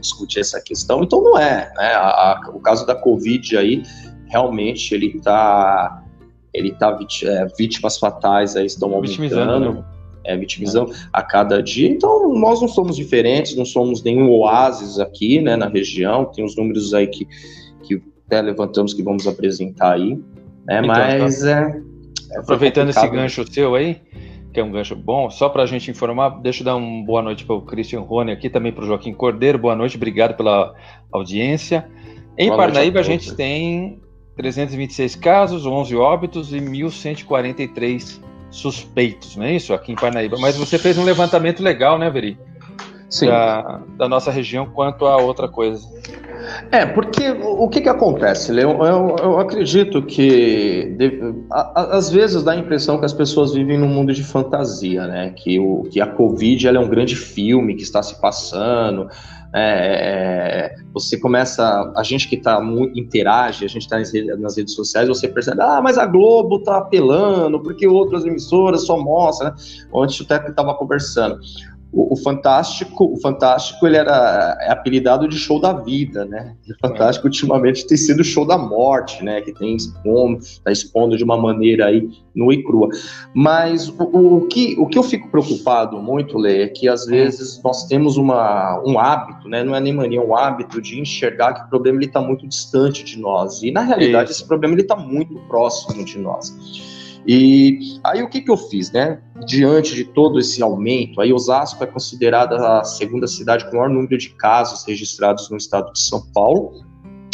discutir 0.01 0.41
essa 0.41 0.61
questão. 0.61 1.03
Então, 1.03 1.23
não 1.23 1.39
é. 1.39 1.71
Né? 1.77 1.93
A, 1.95 2.33
a, 2.33 2.51
o 2.55 2.61
caso 2.61 2.87
da 2.87 2.95
Covid 2.95 3.57
aí, 3.57 3.83
realmente, 4.27 4.95
ele 4.95 5.17
está 5.17 6.03
ele 6.53 6.73
tá 6.73 6.99
é, 7.23 7.47
vítimas 7.57 7.97
fatais 7.99 8.57
aí 8.57 8.67
estão 8.67 8.93
aumentando. 8.93 9.75
Né? 9.75 9.85
É, 10.25 10.37
vitimizando 10.37 10.93
a 11.13 11.23
cada 11.23 11.63
dia. 11.63 11.89
Então, 11.89 12.33
nós 12.35 12.61
não 12.61 12.69
somos 12.69 12.97
diferentes, 12.97 13.57
não 13.57 13.65
somos 13.65 14.03
nenhum 14.03 14.31
oásis 14.31 14.99
aqui, 14.99 15.41
né, 15.41 15.57
na 15.57 15.69
região. 15.69 16.27
Tem 16.27 16.45
os 16.45 16.57
números 16.57 16.95
aí 16.95 17.07
que, 17.07 17.27
que 17.83 18.03
até 18.27 18.41
levantamos 18.41 18.95
que 18.95 19.03
vamos 19.03 19.27
apresentar 19.27 19.95
aí, 19.95 20.17
né, 20.67 20.81
então, 20.83 20.87
mas 20.87 21.41
tá. 21.41 21.51
é, 21.51 21.83
é 22.35 22.39
Aproveitando 22.39 22.91
esse 22.91 23.09
gancho 23.09 23.51
seu 23.51 23.75
aí, 23.75 24.01
que 24.53 24.61
é 24.61 24.65
um 24.65 24.71
gancho 24.71 24.97
bom, 24.97 25.31
só 25.31 25.49
para 25.49 25.63
a 25.63 25.67
gente 25.67 25.91
informar, 25.91 26.41
deixa 26.41 26.63
eu 26.63 26.65
dar 26.65 26.77
uma 26.77 27.05
boa 27.05 27.23
noite 27.23 27.45
para 27.45 27.57
o 27.57 27.63
Christian 27.63 28.01
Rony 28.01 28.33
aqui, 28.33 28.51
também 28.51 28.73
para 28.73 28.85
o 28.85 28.87
Joaquim 28.87 29.13
Cordeiro, 29.13 29.59
boa 29.59 29.77
noite, 29.77 29.97
obrigado 29.97 30.37
pela 30.37 30.75
audiência. 31.13 31.89
Em 32.37 32.49
boa 32.49 32.59
Parnaíba 32.59 32.99
a, 32.99 33.03
a 33.03 33.05
gente 33.05 33.35
tem 33.35 34.01
326 34.37 35.17
casos, 35.17 35.67
11 35.67 35.97
óbitos 35.97 36.53
e 36.53 36.59
1.143 36.59 38.30
suspeitos, 38.51 39.37
não 39.37 39.45
é 39.45 39.55
isso? 39.55 39.73
Aqui 39.73 39.93
em 39.93 39.97
Parnaíba. 39.97 40.37
Mas 40.39 40.57
você 40.57 40.79
fez 40.79 40.99
um 40.99 41.05
levantamento 41.05 41.63
legal, 41.63 41.99
né, 41.99 42.11
Veri? 42.11 42.39
Sim. 43.09 43.27
Da, 43.27 43.81
da 43.97 44.09
nossa 44.09 44.31
região 44.31 44.67
quanto 44.67 45.07
a 45.07 45.17
outra 45.17 45.49
coisa. 45.49 45.87
É, 46.71 46.87
porque 46.87 47.31
o 47.31 47.69
que, 47.69 47.81
que 47.81 47.89
acontece, 47.89 48.53
Leon? 48.53 48.85
Eu, 48.85 49.17
eu 49.21 49.39
acredito 49.41 50.03
que 50.03 50.95
de, 50.97 51.35
a, 51.51 51.97
às 51.97 52.11
vezes 52.11 52.43
dá 52.43 52.53
a 52.53 52.57
impressão 52.57 52.99
que 52.99 53.05
as 53.05 53.13
pessoas 53.13 53.53
vivem 53.53 53.79
num 53.79 53.89
mundo 53.89 54.13
de 54.13 54.23
fantasia, 54.23 55.07
né? 55.07 55.31
Que, 55.37 55.59
o, 55.59 55.83
que 55.91 56.01
a 56.01 56.07
Covid 56.07 56.69
é 56.69 56.81
um 56.81 56.89
grande 56.89 57.17
filme 57.17 57.75
que 57.75 57.83
está 57.83 58.03
se 58.03 58.21
passando, 58.21 59.09
é, 59.53 60.75
é, 60.77 60.77
você 60.93 61.19
começa, 61.19 61.93
a 61.97 62.03
gente 62.03 62.29
que 62.29 62.37
tá 62.37 62.61
muito, 62.61 62.99
interage, 62.99 63.65
a 63.65 63.69
gente 63.69 63.83
está 63.83 63.99
nas, 64.39 64.57
redes 64.57 64.75
sociais, 64.75 65.09
você 65.09 65.27
percebe, 65.27 65.61
ah, 65.61 65.81
mas 65.83 65.99
a 65.99 66.07
Globo 66.07 66.63
tá 66.63 66.79
apelando, 66.79 67.61
porque 67.61 67.87
outras 67.87 68.25
emissoras 68.25 68.87
só 68.87 68.97
mostram, 68.97 69.51
né? 69.51 69.57
Ontem 69.93 70.23
o 70.23 70.27
Teco 70.27 70.51
estava 70.51 70.75
conversando. 70.75 71.41
O, 71.93 72.15
o, 72.15 72.17
Fantástico, 72.17 73.13
o 73.13 73.21
Fantástico 73.21 73.87
ele 73.87 73.97
era 73.97 74.57
é 74.61 74.71
apelidado 74.71 75.27
de 75.29 75.37
show 75.37 75.61
da 75.61 75.73
vida, 75.73 76.25
né? 76.25 76.55
E 76.67 76.73
o 76.73 76.77
Fantástico 76.81 77.27
ultimamente 77.27 77.87
tem 77.87 77.97
sido 77.97 78.23
show 78.23 78.47
da 78.47 78.57
morte, 78.57 79.25
né? 79.25 79.41
Que 79.41 79.53
tem 79.53 79.75
expondo, 79.75 80.39
tá 80.65 80.71
expondo 80.71 81.17
de 81.17 81.25
uma 81.25 81.37
maneira 81.37 81.87
aí 81.87 82.09
nua 82.35 82.55
e 82.55 82.63
crua. 82.63 82.89
Mas 83.35 83.89
o, 83.89 84.03
o, 84.03 84.47
que, 84.47 84.77
o 84.79 84.87
que 84.87 84.99
eu 84.99 85.03
fico 85.03 85.29
preocupado 85.29 86.01
muito, 86.01 86.39
Lê, 86.39 86.63
é 86.63 86.69
que 86.69 86.89
às 86.89 87.07
vezes 87.07 87.61
nós 87.63 87.87
temos 87.87 88.17
uma, 88.17 88.81
um 88.87 88.99
hábito, 88.99 89.49
né? 89.49 89.65
Não 89.65 89.75
é 89.75 89.81
nem 89.81 89.93
mania, 89.93 90.21
é 90.21 90.23
um 90.23 90.37
hábito 90.37 90.81
de 90.81 91.01
enxergar 91.01 91.55
que 91.55 91.67
o 91.67 91.69
problema 91.69 91.99
ele 91.99 92.07
está 92.07 92.21
muito 92.21 92.47
distante 92.47 93.03
de 93.03 93.19
nós. 93.19 93.63
E 93.63 93.73
na 93.73 93.83
realidade 93.83 94.31
Isso. 94.31 94.41
esse 94.41 94.49
problema 94.49 94.75
ele 94.75 94.83
está 94.83 94.95
muito 94.95 95.35
próximo 95.49 96.05
de 96.05 96.19
nós. 96.19 96.55
E 97.27 97.99
aí 98.03 98.23
o 98.23 98.29
que, 98.29 98.41
que 98.41 98.51
eu 98.51 98.57
fiz, 98.57 98.91
né? 98.91 99.21
Diante 99.47 99.95
de 99.95 100.05
todo 100.05 100.39
esse 100.39 100.63
aumento, 100.63 101.21
aí 101.21 101.33
Osasco 101.33 101.83
é 101.85 101.87
considerada 101.87 102.57
a 102.79 102.85
segunda 102.85 103.27
cidade 103.27 103.65
com 103.67 103.73
o 103.73 103.75
maior 103.77 103.91
número 103.91 104.17
de 104.17 104.31
casos 104.31 104.85
registrados 104.85 105.51
no 105.51 105.57
estado 105.57 105.93
de 105.93 106.01
São 106.01 106.23
Paulo. 106.33 106.85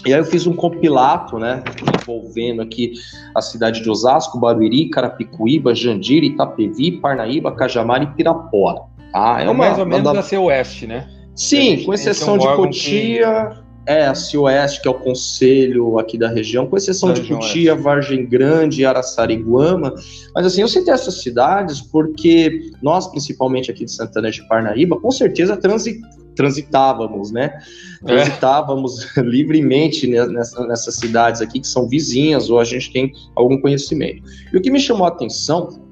E 0.05 0.13
aí 0.13 0.21
eu 0.21 0.25
fiz 0.25 0.47
um 0.47 0.55
compilado, 0.55 1.39
né, 1.39 1.65
envolvendo 2.01 2.63
aqui 2.63 2.93
a 3.35 3.41
cidade 3.41 3.83
de 3.83 3.91
Osasco, 3.91 4.39
Barueri, 4.39 4.89
Carapicuíba, 4.89 5.75
Jandira, 5.75 6.27
Itapevi, 6.27 6.93
Parnaíba, 6.93 7.51
Cajamar 7.53 8.03
e 8.03 8.07
Pirapora. 8.07 8.83
Tá? 9.13 9.41
É, 9.41 9.47
é 9.47 9.51
uma, 9.51 9.67
mais 9.67 9.79
ou 9.79 9.87
menos 9.87 10.09
uma... 10.09 10.21
a 10.21 10.23
ser 10.23 10.39
oeste, 10.39 10.87
né? 10.87 11.09
Sim, 11.35 11.85
com 11.85 11.93
exceção 11.93 12.35
um 12.35 12.39
de 12.39 12.47
Cotia. 12.55 13.66
É, 13.87 14.07
a 14.07 14.15
CIOeste, 14.15 14.83
que 14.83 14.89
é 14.89 14.91
o 14.91 14.95
conselho 14.95 15.99
aqui 15.99 16.19
da 16.19 16.29
região, 16.29 16.67
com 16.67 16.77
exceção 16.77 17.13
de 17.13 17.23
Cutia, 17.23 17.75
Vargem 17.75 18.27
Grande, 18.27 18.85
Araçariguama. 18.85 19.95
Mas 20.35 20.47
assim, 20.47 20.63
eu 20.63 20.69
citei 20.69 20.93
essas 20.93 21.23
cidades 21.23 21.81
porque 21.81 22.71
nós, 22.83 23.07
principalmente 23.07 23.71
aqui 23.71 23.85
de 23.85 23.93
Santana 23.93 24.31
de 24.31 24.47
Parnaíba, 24.49 24.99
com 25.01 25.11
certeza 25.11 25.57
transi 25.57 26.01
transitávamos, 26.35 27.33
né? 27.33 27.59
É. 28.03 28.07
Transitávamos 28.07 29.17
é. 29.17 29.23
livremente 29.25 30.07
nessa, 30.07 30.67
nessas 30.67 30.97
cidades 30.97 31.41
aqui 31.41 31.61
que 31.61 31.67
são 31.67 31.89
vizinhas 31.89 32.51
ou 32.51 32.61
a 32.61 32.65
gente 32.65 32.93
tem 32.93 33.11
algum 33.35 33.59
conhecimento. 33.59 34.23
E 34.53 34.57
o 34.57 34.61
que 34.61 34.71
me 34.71 34.79
chamou 34.79 35.07
a 35.07 35.09
atenção 35.09 35.86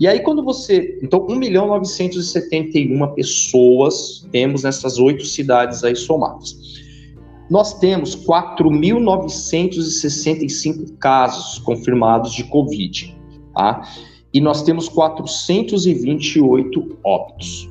E 0.00 0.08
aí 0.08 0.20
quando 0.20 0.42
você, 0.42 0.98
então 1.02 1.26
1.971 1.26 3.14
pessoas 3.14 4.26
temos 4.32 4.62
nessas 4.62 4.98
oito 4.98 5.24
cidades 5.24 5.84
aí 5.84 5.94
somadas. 5.94 6.56
Nós 7.50 7.78
temos 7.78 8.16
4.965 8.26 10.96
casos 10.98 11.58
confirmados 11.60 12.32
de 12.32 12.44
Covid, 12.44 13.14
tá? 13.54 13.82
E 14.32 14.40
nós 14.40 14.62
temos 14.62 14.88
428 14.88 16.98
óbitos. 17.04 17.68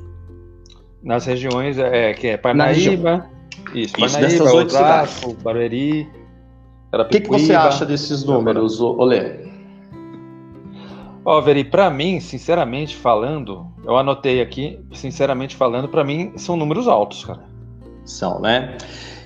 Nas 1.02 1.26
regiões 1.26 1.78
é, 1.78 2.12
que 2.12 2.28
é 2.28 2.36
Parnaíba, 2.36 3.28
isso, 3.74 3.96
isso 3.96 4.14
Parnaíba, 4.14 4.52
Osasco, 4.52 5.34
Barueri, 5.42 6.08
O 6.92 7.04
que, 7.04 7.20
que, 7.20 7.28
você 7.28 7.54
acha 7.54 7.86
desses 7.86 8.24
números, 8.24 8.80
Olê? 8.80 9.46
Ó, 11.24 11.40
Veri, 11.42 11.62
para 11.62 11.90
mim, 11.90 12.20
sinceramente 12.20 12.96
falando, 12.96 13.66
eu 13.84 13.98
anotei 13.98 14.40
aqui, 14.40 14.80
sinceramente 14.94 15.54
falando, 15.54 15.86
para 15.86 16.02
mim 16.02 16.32
são 16.36 16.56
números 16.56 16.88
altos, 16.88 17.22
cara. 17.22 17.44
São, 18.06 18.40
né? 18.40 18.78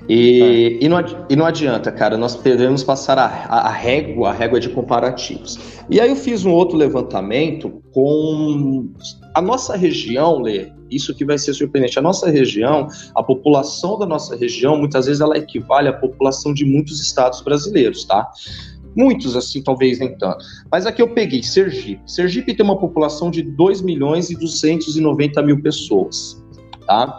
E, 0.09 0.79
é. 0.81 0.85
e, 0.85 0.89
não, 0.89 0.99
e 1.31 1.37
não 1.37 1.47
adianta, 1.47 1.93
cara, 1.93 2.17
nós 2.17 2.35
devemos 2.37 2.83
passar 2.83 3.19
a, 3.19 3.25
a, 3.25 3.71
régua, 3.71 4.31
a 4.31 4.33
régua 4.33 4.59
de 4.59 4.69
comparativos. 4.69 5.59
E 5.89 6.01
aí 6.01 6.11
eu 6.11 6.17
fiz 6.17 6.45
um 6.45 6.53
outro 6.53 6.77
levantamento 6.77 7.83
com 7.93 8.89
a 9.35 9.41
nossa 9.41 9.77
região, 9.77 10.41
Lê, 10.41 10.71
isso 10.91 11.15
que 11.15 11.25
vai 11.25 11.39
ser 11.39 11.55
surpreendente. 11.55 11.99
A 11.99 12.03
nossa 12.03 12.31
região, 12.31 12.89
a 13.15 13.23
população 13.23 13.99
da 13.99 14.07
nossa 14.07 14.37
região, 14.37 14.77
muitas 14.77 15.07
vezes 15.07 15.21
ela 15.21 15.39
equivale 15.39 15.89
à 15.89 15.93
população 15.93 16.53
de 16.53 16.65
muitos 16.65 17.01
estados 17.01 17.41
brasileiros, 17.41 18.05
tá? 18.05 18.31
Muitos, 18.95 19.37
assim, 19.37 19.63
talvez 19.63 19.99
nem 19.99 20.17
tanto. 20.19 20.45
Mas 20.71 20.85
aqui 20.85 21.01
eu 21.01 21.09
peguei 21.09 21.43
Sergipe. 21.43 22.03
Sergipe 22.07 22.55
tem 22.55 22.65
uma 22.65 22.79
população 22.79 23.31
de 23.31 23.43
2 23.43 23.81
milhões 23.81 24.29
e 24.29 24.37
290 24.37 25.43
mil 25.43 25.63
pessoas, 25.63 26.42
tá? 26.87 27.19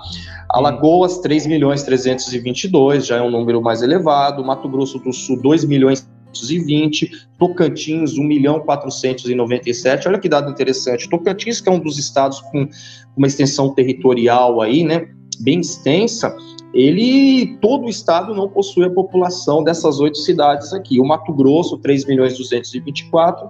Alagoas, 0.49 1.19
3 1.19 1.47
milhões 1.47 1.83
322, 1.83 3.07
já 3.07 3.17
é 3.17 3.21
um 3.21 3.31
número 3.31 3.61
mais 3.61 3.81
elevado. 3.81 4.43
Mato 4.43 4.69
Grosso 4.69 4.99
do 4.99 5.11
Sul, 5.11 5.41
2 5.41 5.65
milhões 5.65 6.07
220, 6.31 7.27
Tocantins, 7.37 8.17
1 8.17 8.23
milhão 8.23 8.59
497. 8.59 10.07
Olha 10.07 10.19
que 10.19 10.29
dado 10.29 10.51
interessante. 10.51 11.09
Tocantins, 11.09 11.61
que 11.61 11.69
é 11.69 11.71
um 11.71 11.79
dos 11.79 11.97
estados 11.97 12.41
com 12.41 12.67
uma 13.15 13.27
extensão 13.27 13.73
territorial 13.73 14.61
aí, 14.61 14.83
né, 14.83 15.07
bem 15.39 15.59
extensa, 15.59 16.35
ele 16.73 17.57
todo 17.61 17.85
o 17.85 17.89
estado 17.89 18.33
não 18.33 18.49
possui 18.49 18.85
a 18.85 18.89
população 18.89 19.63
dessas 19.63 19.99
oito 19.99 20.17
cidades 20.17 20.73
aqui. 20.73 20.99
O 20.99 21.05
Mato 21.05 21.31
Grosso, 21.31 21.77
3 21.77 22.05
milhões 22.05 22.37
224 22.37 23.47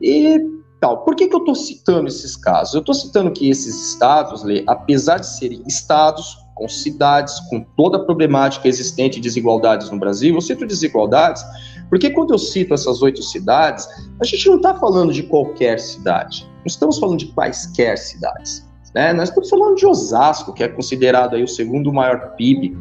e 0.00 0.57
tal. 0.80 1.04
Por 1.04 1.14
que, 1.14 1.28
que 1.28 1.34
eu 1.34 1.40
estou 1.40 1.54
citando 1.54 2.08
esses 2.08 2.36
casos? 2.36 2.74
Eu 2.74 2.80
estou 2.80 2.94
citando 2.94 3.30
que 3.30 3.48
esses 3.48 3.92
estados, 3.92 4.42
Lê, 4.42 4.64
apesar 4.66 5.18
de 5.18 5.26
serem 5.26 5.62
estados 5.66 6.38
com 6.54 6.68
cidades, 6.68 7.38
com 7.48 7.60
toda 7.76 7.98
a 7.98 8.04
problemática 8.04 8.66
existente 8.66 9.16
de 9.16 9.22
desigualdades 9.22 9.90
no 9.90 9.98
Brasil, 9.98 10.34
eu 10.34 10.40
cito 10.40 10.66
desigualdades 10.66 11.44
porque 11.88 12.10
quando 12.10 12.32
eu 12.32 12.38
cito 12.38 12.74
essas 12.74 13.02
oito 13.02 13.22
cidades, 13.22 13.88
a 14.20 14.24
gente 14.24 14.46
não 14.48 14.56
está 14.56 14.74
falando 14.74 15.12
de 15.12 15.22
qualquer 15.22 15.78
cidade, 15.80 16.46
não 16.58 16.66
estamos 16.66 16.98
falando 16.98 17.18
de 17.18 17.26
quaisquer 17.26 17.96
cidades. 17.96 18.66
Né? 18.94 19.12
Nós 19.12 19.28
estamos 19.28 19.48
falando 19.48 19.76
de 19.76 19.86
Osasco, 19.86 20.52
que 20.52 20.62
é 20.62 20.68
considerado 20.68 21.36
aí 21.36 21.42
o 21.42 21.48
segundo 21.48 21.92
maior 21.92 22.34
PIB 22.36 22.76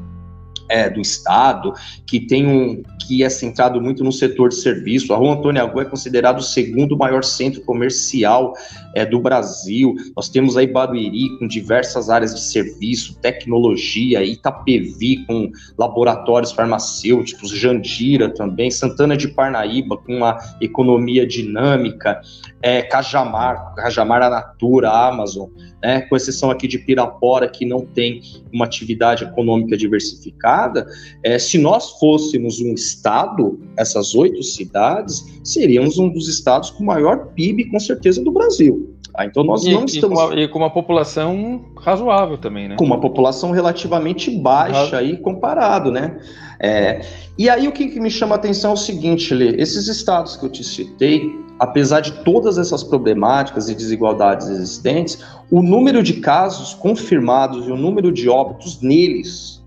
é, 0.70 0.90
do 0.90 1.02
Estado, 1.02 1.74
que 2.06 2.20
tem 2.20 2.48
um 2.48 2.84
que 3.08 3.24
é 3.24 3.30
centrado 3.30 3.82
muito 3.82 4.04
no 4.04 4.12
setor 4.12 4.50
de 4.50 4.56
serviço. 4.56 5.14
A 5.14 5.18
Rua 5.18 5.36
Antônio 5.36 5.62
Agô 5.62 5.80
é 5.80 5.86
considerado 5.86 6.40
o 6.40 6.44
segundo 6.44 6.98
maior 6.98 7.24
centro 7.24 7.62
comercial 7.62 8.54
é, 8.98 9.06
do 9.06 9.20
Brasil. 9.20 9.96
Nós 10.16 10.27
temos 10.27 10.58
aí 10.58 10.66
Barueri 10.66 11.38
com 11.38 11.48
diversas 11.48 12.10
áreas 12.10 12.34
de 12.34 12.42
serviço, 12.42 13.20
tecnologia, 13.20 14.24
Itapevi 14.24 15.24
com 15.27 15.51
laboratórios 15.77 16.51
farmacêuticos, 16.51 17.51
Jandira 17.51 18.34
também, 18.34 18.72
Santana 18.72 19.16
de 19.16 19.27
Parnaíba 19.27 19.98
com 19.98 20.18
uma 20.18 20.39
economia 20.60 21.27
dinâmica, 21.27 22.20
é, 22.62 22.82
Cajamar, 22.82 23.75
Cajamar 23.75 24.24
a 24.24 24.32
Natura, 24.32 24.89
Amazon, 24.89 25.48
né, 25.84 26.01
com 26.01 26.16
exceção 26.16 26.50
aqui 26.50 26.68
de 26.68 26.80
Pirapora, 26.80 27.48
que 27.48 27.66
não 27.66 27.86
tem 27.86 28.22
uma 28.51 28.66
atividade 28.66 29.24
econômica 29.24 29.77
diversificada, 29.77 30.88
é, 31.24 31.38
se 31.38 31.60
nós 31.60 31.92
fôssemos 32.00 32.60
um 32.60 32.74
estado, 32.74 33.60
essas 33.77 34.16
oito 34.16 34.42
cidades, 34.42 35.39
seríamos 35.44 36.00
um 36.00 36.10
dos 36.10 36.27
estados 36.27 36.72
com 36.72 36.84
maior 36.84 37.27
PIB, 37.34 37.70
com 37.70 37.80
certeza, 37.80 38.24
do 38.24 38.32
Brasil. 38.32 38.87
Ah, 39.18 39.26
então 39.26 39.44
nós 39.44 39.66
e, 39.66 39.74
não 39.74 39.86
estamos. 39.86 40.20
E 40.20 40.22
com, 40.22 40.32
a, 40.32 40.36
e 40.36 40.48
com, 40.48 40.60
uma 40.60 40.70
população 40.70 41.66
razoável 41.76 42.38
também, 42.38 42.68
né? 42.68 42.76
Com 42.78 42.86
uma 42.86 43.00
população 43.00 43.50
relativamente 43.50 44.30
baixa 44.30 44.96
aí 44.98 45.18
comparado, 45.18 45.92
né? 45.92 46.20
É, 46.60 47.02
e 47.36 47.50
aí 47.50 47.68
o 47.68 47.72
que, 47.72 47.88
que 47.88 48.00
me 48.00 48.12
chama 48.12 48.36
a 48.36 48.38
atenção 48.38 48.72
é 48.72 48.74
o 48.76 48.78
seguinte, 48.78 49.34
Lê, 49.34 49.56
esses 49.60 49.88
estados 49.88 50.38
que 50.38 50.46
eu 50.46 50.50
te 50.50 50.64
citei, 50.64 51.36
apesar 51.58 52.02
de 52.02 52.12
todas 52.24 52.60
essas 52.60 52.84
problemáticas 52.84 53.70
e 53.70 53.76
desigualdades 53.76 54.50
existentes, 54.50 55.24
o 55.50 55.64
número 55.64 56.04
de 56.04 56.14
casos 56.14 56.76
confirmados 56.76 57.66
e 57.66 57.72
o 57.72 57.76
número 57.76 58.12
de 58.12 58.30
óbitos 58.30 58.82
neles 58.82 59.66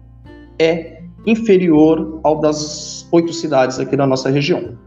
é 0.61 1.03
inferior 1.27 2.21
ao 2.23 2.41
das 2.41 3.09
oito 3.11 3.33
cidades 3.33 3.81
aqui 3.81 3.97
da 3.97 4.07
nossa 4.07 4.31
região. 4.31 4.79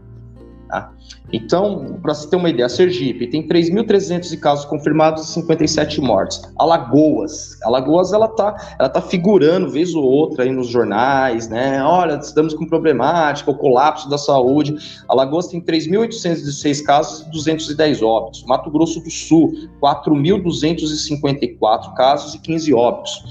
Tá? 0.68 0.90
Então, 1.34 1.98
para 2.00 2.14
você 2.14 2.30
ter 2.30 2.36
uma 2.36 2.48
ideia, 2.48 2.68
Sergipe 2.68 3.26
tem 3.26 3.44
3.300 3.48 4.38
casos 4.38 4.64
confirmados 4.66 5.24
e 5.24 5.26
57 5.32 6.00
mortes. 6.00 6.40
Alagoas, 6.56 7.58
Alagoas 7.64 8.12
ela 8.12 8.28
tá, 8.28 8.76
ela 8.78 8.88
tá 8.88 9.02
figurando 9.02 9.68
vez 9.68 9.96
ou 9.96 10.04
outra 10.04 10.44
aí 10.44 10.52
nos 10.52 10.68
jornais, 10.68 11.48
né? 11.48 11.82
Olha, 11.82 12.14
estamos 12.14 12.54
com 12.54 12.64
problemática, 12.64 13.50
o 13.50 13.54
colapso 13.56 14.08
da 14.08 14.16
saúde. 14.16 14.76
Alagoas 15.08 15.48
tem 15.48 15.60
3.816 15.60 16.84
casos 16.84 17.26
e 17.26 17.30
210 17.32 18.00
óbitos. 18.00 18.44
Mato 18.44 18.70
Grosso 18.70 19.00
do 19.00 19.10
Sul, 19.10 19.54
4.254 19.82 21.94
casos 21.94 22.36
e 22.36 22.38
15 22.38 22.72
óbitos. 22.72 23.24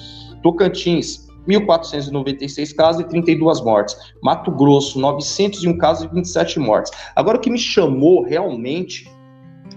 Tocantins, 0.43 1.29
1.496 1.47 2.75
casos 2.75 3.01
e 3.01 3.05
32 3.05 3.62
mortes. 3.62 3.95
Mato 4.21 4.51
Grosso, 4.51 5.00
901 5.00 5.77
casos 5.77 6.05
e 6.05 6.13
27 6.13 6.59
mortes. 6.59 6.91
Agora, 7.15 7.38
o 7.38 7.41
que 7.41 7.50
me 7.50 7.59
chamou 7.59 8.23
realmente 8.23 9.09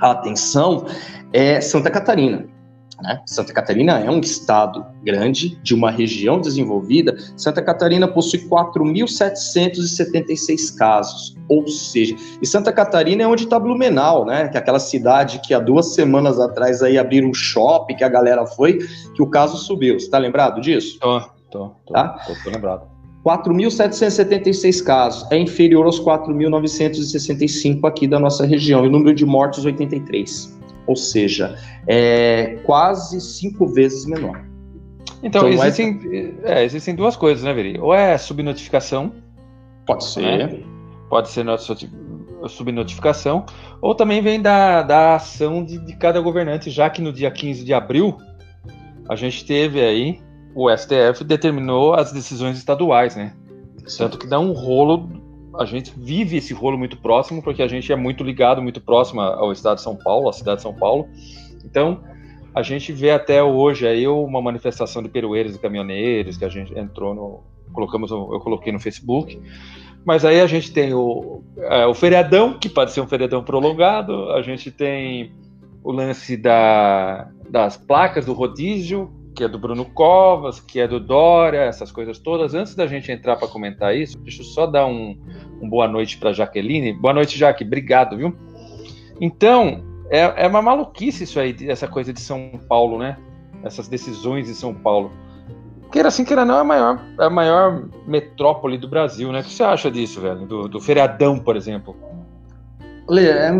a 0.01 0.11
atenção 0.11 0.87
é 1.33 1.61
Santa 1.61 1.91
Catarina. 1.91 2.47
Né? 3.03 3.21
Santa 3.27 3.53
Catarina 3.53 4.01
é 4.01 4.11
um 4.11 4.21
estado 4.21 4.83
grande, 5.03 5.59
de 5.63 5.75
uma 5.75 5.91
região 5.91 6.41
desenvolvida. 6.41 7.15
Santa 7.37 7.61
Catarina 7.61 8.09
possui 8.09 8.49
4.776 8.49 10.75
casos, 10.77 11.37
ou 11.49 11.69
seja, 11.69 12.17
e 12.41 12.47
Santa 12.47 12.73
Catarina 12.73 13.23
é 13.23 13.27
onde 13.27 13.45
está 13.45 13.59
Blumenau, 13.59 14.25
né? 14.25 14.49
Que 14.49 14.57
é 14.57 14.61
aquela 14.61 14.79
cidade 14.79 15.41
que 15.41 15.53
há 15.53 15.59
duas 15.59 15.93
semanas 15.95 16.41
atrás 16.41 16.83
aí 16.83 16.97
abriram 16.97 17.29
um 17.29 17.35
shopping, 17.35 17.97
que 17.97 18.05
a 18.05 18.09
galera 18.09 18.47
foi, 18.47 18.79
que 19.15 19.23
o 19.23 19.29
caso 19.29 19.59
subiu. 19.59 20.01
Você 20.01 20.07
está 20.07 20.17
lembrado 20.19 20.59
disso? 20.61 20.99
Oh. 21.05 21.36
Tô, 21.51 21.71
tô, 21.87 21.95
tá? 21.95 22.21
tô, 22.27 22.35
tô 22.45 22.51
lembrado. 22.51 22.97
4.776 23.27 24.85
casos, 24.85 25.31
é 25.33 25.39
inferior 25.39 25.85
aos 25.85 26.01
4.965 26.01 27.85
aqui 27.85 28.07
da 28.07 28.21
nossa 28.21 28.47
região, 28.47 28.85
e 28.85 28.89
o 28.89 28.91
número 28.91 29.13
de 29.13 29.27
mortes 29.27 29.65
83. 29.65 30.57
Ou 30.87 30.95
seja, 30.95 31.59
é 31.89 32.59
quase 32.65 33.21
cinco 33.21 33.67
vezes 33.67 34.07
menor. 34.07 34.45
Então, 35.23 35.49
então 35.49 35.67
existem, 35.67 36.01
é... 36.45 36.61
É, 36.61 36.65
existem 36.65 36.95
duas 36.95 37.17
coisas, 37.17 37.43
né, 37.43 37.53
Veri? 37.53 37.81
Ou 37.81 37.93
é 37.93 38.17
subnotificação. 38.17 39.13
Pode 39.85 40.05
ser. 40.05 40.21
Né? 40.21 40.63
Pode 41.11 41.29
ser 41.29 41.45
subnotificação. 42.49 43.45
Ou 43.81 43.93
também 43.93 44.23
vem 44.23 44.41
da, 44.41 44.83
da 44.83 45.17
ação 45.17 45.65
de, 45.65 45.79
de 45.79 45.97
cada 45.97 46.21
governante, 46.21 46.71
já 46.71 46.89
que 46.89 47.03
no 47.03 47.13
dia 47.13 47.31
15 47.31 47.65
de 47.65 47.75
abril 47.75 48.17
a 49.09 49.17
gente 49.17 49.45
teve 49.45 49.81
aí 49.81 50.21
o 50.57 50.75
STF 50.75 51.23
determinou 51.23 51.93
as 51.93 52.11
decisões 52.11 52.57
estaduais, 52.57 53.15
né? 53.15 53.35
Sim. 53.87 53.99
Tanto 53.99 54.19
que 54.19 54.27
dá 54.27 54.41
um 54.41 54.53
rolo, 54.53 55.07
a 55.59 55.67
gente 55.67 55.93
vive 55.95 56.39
esse 56.39 56.55
rolo 56.55 56.79
muito 56.79 56.97
próximo, 56.97 57.43
porque 57.43 57.63
a 57.63 57.69
gente 57.69 57.93
é 57.93 57.97
muito 57.97 58.25
ligado, 58.25 58.63
muito 58.63 58.81
próximo 58.81 59.21
ao 59.21 59.53
estado 59.53 59.77
de 59.77 59.83
São 59.83 59.95
Paulo, 59.95 60.31
à 60.31 60.33
cidade 60.33 60.57
de 60.57 60.63
São 60.63 60.73
Paulo. 60.73 61.07
Então, 61.63 62.01
a 62.55 62.63
gente 62.63 62.91
vê 62.91 63.11
até 63.11 63.43
hoje 63.43 63.87
aí 63.87 64.09
uma 64.09 64.41
manifestação 64.41 65.03
de 65.03 65.11
perueiros 65.11 65.55
e 65.55 65.59
caminhoneiros 65.59 66.39
que 66.39 66.45
a 66.47 66.49
gente 66.49 66.77
entrou 66.77 67.15
no. 67.15 67.43
Colocamos, 67.71 68.11
eu 68.11 68.41
coloquei 68.41 68.73
no 68.73 68.81
Facebook. 68.81 69.39
Mas 70.07 70.25
aí 70.25 70.41
a 70.41 70.47
gente 70.47 70.73
tem 70.73 70.95
o, 70.95 71.43
é, 71.59 71.85
o 71.85 71.93
feriadão, 71.93 72.59
que 72.59 72.71
pode 72.71 72.93
ser 72.93 73.03
um 73.03 73.07
feriadão 73.07 73.45
prolongado, 73.45 74.31
a 74.31 74.41
gente 74.41 74.71
tem 74.71 75.33
o 75.85 75.93
lance 75.93 76.35
da, 76.37 77.29
das 77.51 77.77
placas 77.77 78.25
do 78.25 78.33
rodízio, 78.33 79.11
que 79.37 79.45
é 79.45 79.49
do 79.49 79.59
Bruno 79.59 79.85
Covas, 79.85 80.59
que 80.61 80.81
é 80.81 80.89
do 80.89 80.99
Dória, 80.99 81.59
essas 81.59 81.93
coisas 81.93 82.19
todas. 82.19 82.55
Antes 82.55 82.75
da 82.75 82.87
gente 82.87 83.13
entrar 83.13 83.37
para 83.37 83.47
comentar 83.47 83.95
isso, 83.95 84.19
deixa 84.19 84.41
eu 84.41 84.47
só 84.47 84.67
dar 84.67 84.87
um, 84.87 85.15
um 85.61 85.69
boa 85.69 85.87
noite 85.87 86.17
para 86.17 86.33
Jaqueline. 86.33 86.95
Boa 86.95 87.13
noite, 87.13 87.39
Jaque. 87.39 87.63
Obrigado, 87.63 88.17
viu? 88.17 88.35
Então, 89.21 89.85
é, 90.09 90.45
é 90.45 90.49
uma 90.49 90.63
maluquice 90.63 91.25
isso 91.25 91.39
aí, 91.39 91.55
essa 91.69 91.87
coisa 91.87 92.15
de 92.15 92.21
São 92.21 92.53
Paulo, 92.67 92.99
né? 92.99 93.19
Essas 93.63 93.87
decisões 93.87 94.47
de 94.47 94.55
São 94.55 94.75
Paulo. 94.75 95.13
Queira 95.93 96.09
assim, 96.09 96.25
queira 96.25 96.45
não, 96.45 96.57
é 96.57 96.61
a 96.61 96.65
maior, 96.65 97.05
é 97.21 97.25
a 97.25 97.31
maior 97.31 97.89
metrópole 98.07 98.79
do 98.79 98.89
Brasil, 98.89 99.31
né? 99.33 99.41
O 99.41 99.45
que 99.45 99.53
você 99.53 99.63
acha 99.63 99.91
disso, 99.91 100.19
velho? 100.19 100.47
Do, 100.47 100.67
do 100.67 100.81
feriadão, 100.81 101.39
por 101.39 101.57
exemplo? 101.57 101.95
Lê, 103.09 103.29
é, 103.29 103.51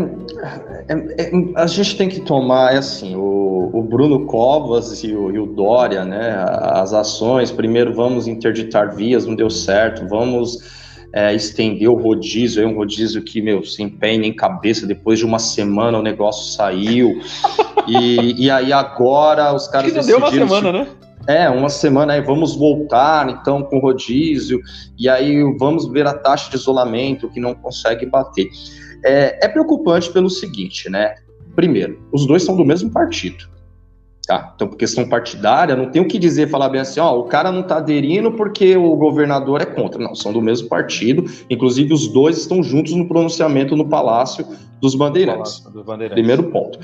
é, 0.89 0.93
é, 0.93 1.31
a 1.55 1.67
gente 1.67 1.95
tem 1.97 2.09
que 2.09 2.19
tomar, 2.19 2.73
é 2.73 2.77
assim, 2.79 3.15
o, 3.15 3.69
o 3.73 3.81
Bruno 3.81 4.25
Covas 4.25 5.03
e 5.03 5.13
o, 5.13 5.31
e 5.31 5.39
o, 5.39 5.45
Dória, 5.45 6.03
né, 6.03 6.35
as 6.59 6.93
ações, 6.93 7.49
primeiro 7.49 7.93
vamos 7.93 8.27
interditar 8.27 8.93
vias, 8.93 9.25
não 9.25 9.35
deu 9.35 9.49
certo, 9.49 10.05
vamos 10.07 10.57
é, 11.13 11.33
estender 11.33 11.87
o 11.87 11.95
rodízio, 11.95 12.61
é 12.61 12.67
um 12.67 12.75
rodízio 12.75 13.21
que, 13.21 13.41
meu, 13.41 13.63
sem 13.63 13.87
pé 13.87 14.17
nem 14.17 14.33
cabeça, 14.33 14.85
depois 14.85 15.17
de 15.19 15.25
uma 15.25 15.39
semana 15.39 15.97
o 15.97 16.03
negócio 16.03 16.53
saiu, 16.53 17.21
e, 17.87 18.45
e 18.45 18.51
aí 18.51 18.73
agora 18.73 19.55
os 19.55 19.65
caras 19.69 19.91
que 19.91 19.97
decidiram... 19.97 20.29
deu 20.29 20.45
uma 20.45 20.59
semana, 20.59 20.79
né? 20.79 20.87
É, 21.25 21.49
uma 21.49 21.67
semana 21.69 22.13
aí, 22.13 22.21
vamos 22.21 22.55
voltar 22.55 23.29
então 23.29 23.63
com 23.63 23.79
rodízio, 23.79 24.59
e 24.97 25.07
aí 25.07 25.41
vamos 25.57 25.87
ver 25.89 26.05
a 26.05 26.13
taxa 26.13 26.49
de 26.49 26.57
isolamento 26.57 27.29
que 27.29 27.39
não 27.39 27.53
consegue 27.53 28.05
bater. 28.05 28.47
É, 29.03 29.45
é 29.45 29.47
preocupante 29.47 30.11
pelo 30.11 30.29
seguinte, 30.29 30.89
né? 30.89 31.15
Primeiro, 31.55 31.99
os 32.11 32.25
dois 32.25 32.43
são 32.43 32.55
do 32.55 32.65
mesmo 32.65 32.91
partido. 32.91 33.47
Tá? 34.27 34.51
Então, 34.53 34.67
por 34.67 34.75
questão 34.75 35.07
partidária, 35.07 35.73
não 35.73 35.89
tem 35.89 36.01
o 36.01 36.07
que 36.07 36.19
dizer, 36.19 36.49
falar 36.49 36.67
bem 36.67 36.81
assim, 36.81 36.99
ó, 36.99 37.17
o 37.17 37.23
cara 37.23 37.49
não 37.49 37.61
está 37.61 37.77
aderindo 37.77 38.29
porque 38.33 38.75
o 38.75 38.93
governador 38.97 39.61
é 39.61 39.65
contra. 39.65 40.03
Não, 40.03 40.13
são 40.13 40.33
do 40.33 40.41
mesmo 40.41 40.67
partido. 40.67 41.23
Inclusive, 41.49 41.93
os 41.93 42.09
dois 42.09 42.37
estão 42.37 42.61
juntos 42.61 42.93
no 42.93 43.07
pronunciamento 43.07 43.73
no 43.73 43.87
Palácio 43.87 44.45
dos 44.81 44.95
Bandeirantes. 44.95 45.59
Palácio 45.59 45.71
dos 45.71 45.85
Bandeirantes. 45.85 46.21
Primeiro 46.21 46.51
ponto. 46.51 46.77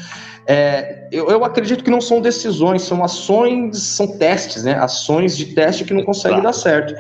É, 0.47 1.09
eu, 1.11 1.29
eu, 1.29 1.43
acredito 1.43 1.83
que 1.83 1.91
não 1.91 1.99
são 1.99 2.21
decisões, 2.21 2.81
são 2.83 3.03
ações, 3.03 3.77
são 3.77 4.07
testes, 4.17 4.63
né? 4.63 4.75
Ações 4.75 5.35
de 5.35 5.47
teste 5.47 5.83
que 5.83 5.93
não 5.93 6.03
conseguem 6.03 6.41
dar 6.41 6.53
certo. 6.53 6.93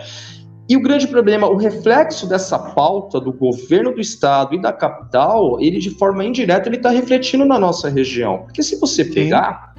E 0.69 0.77
o 0.77 0.81
grande 0.81 1.07
problema, 1.07 1.47
o 1.47 1.57
reflexo 1.57 2.27
dessa 2.27 2.57
pauta 2.57 3.19
do 3.19 3.33
governo 3.33 3.93
do 3.93 3.99
estado 3.99 4.55
e 4.55 4.61
da 4.61 4.71
capital, 4.71 5.59
ele 5.59 5.77
de 5.77 5.89
forma 5.91 6.23
indireta 6.23 6.69
ele 6.69 6.77
está 6.77 6.89
refletindo 6.89 7.43
na 7.43 7.59
nossa 7.59 7.89
região. 7.89 8.43
Porque 8.43 8.63
se 8.63 8.79
você 8.79 9.03
pegar, 9.03 9.73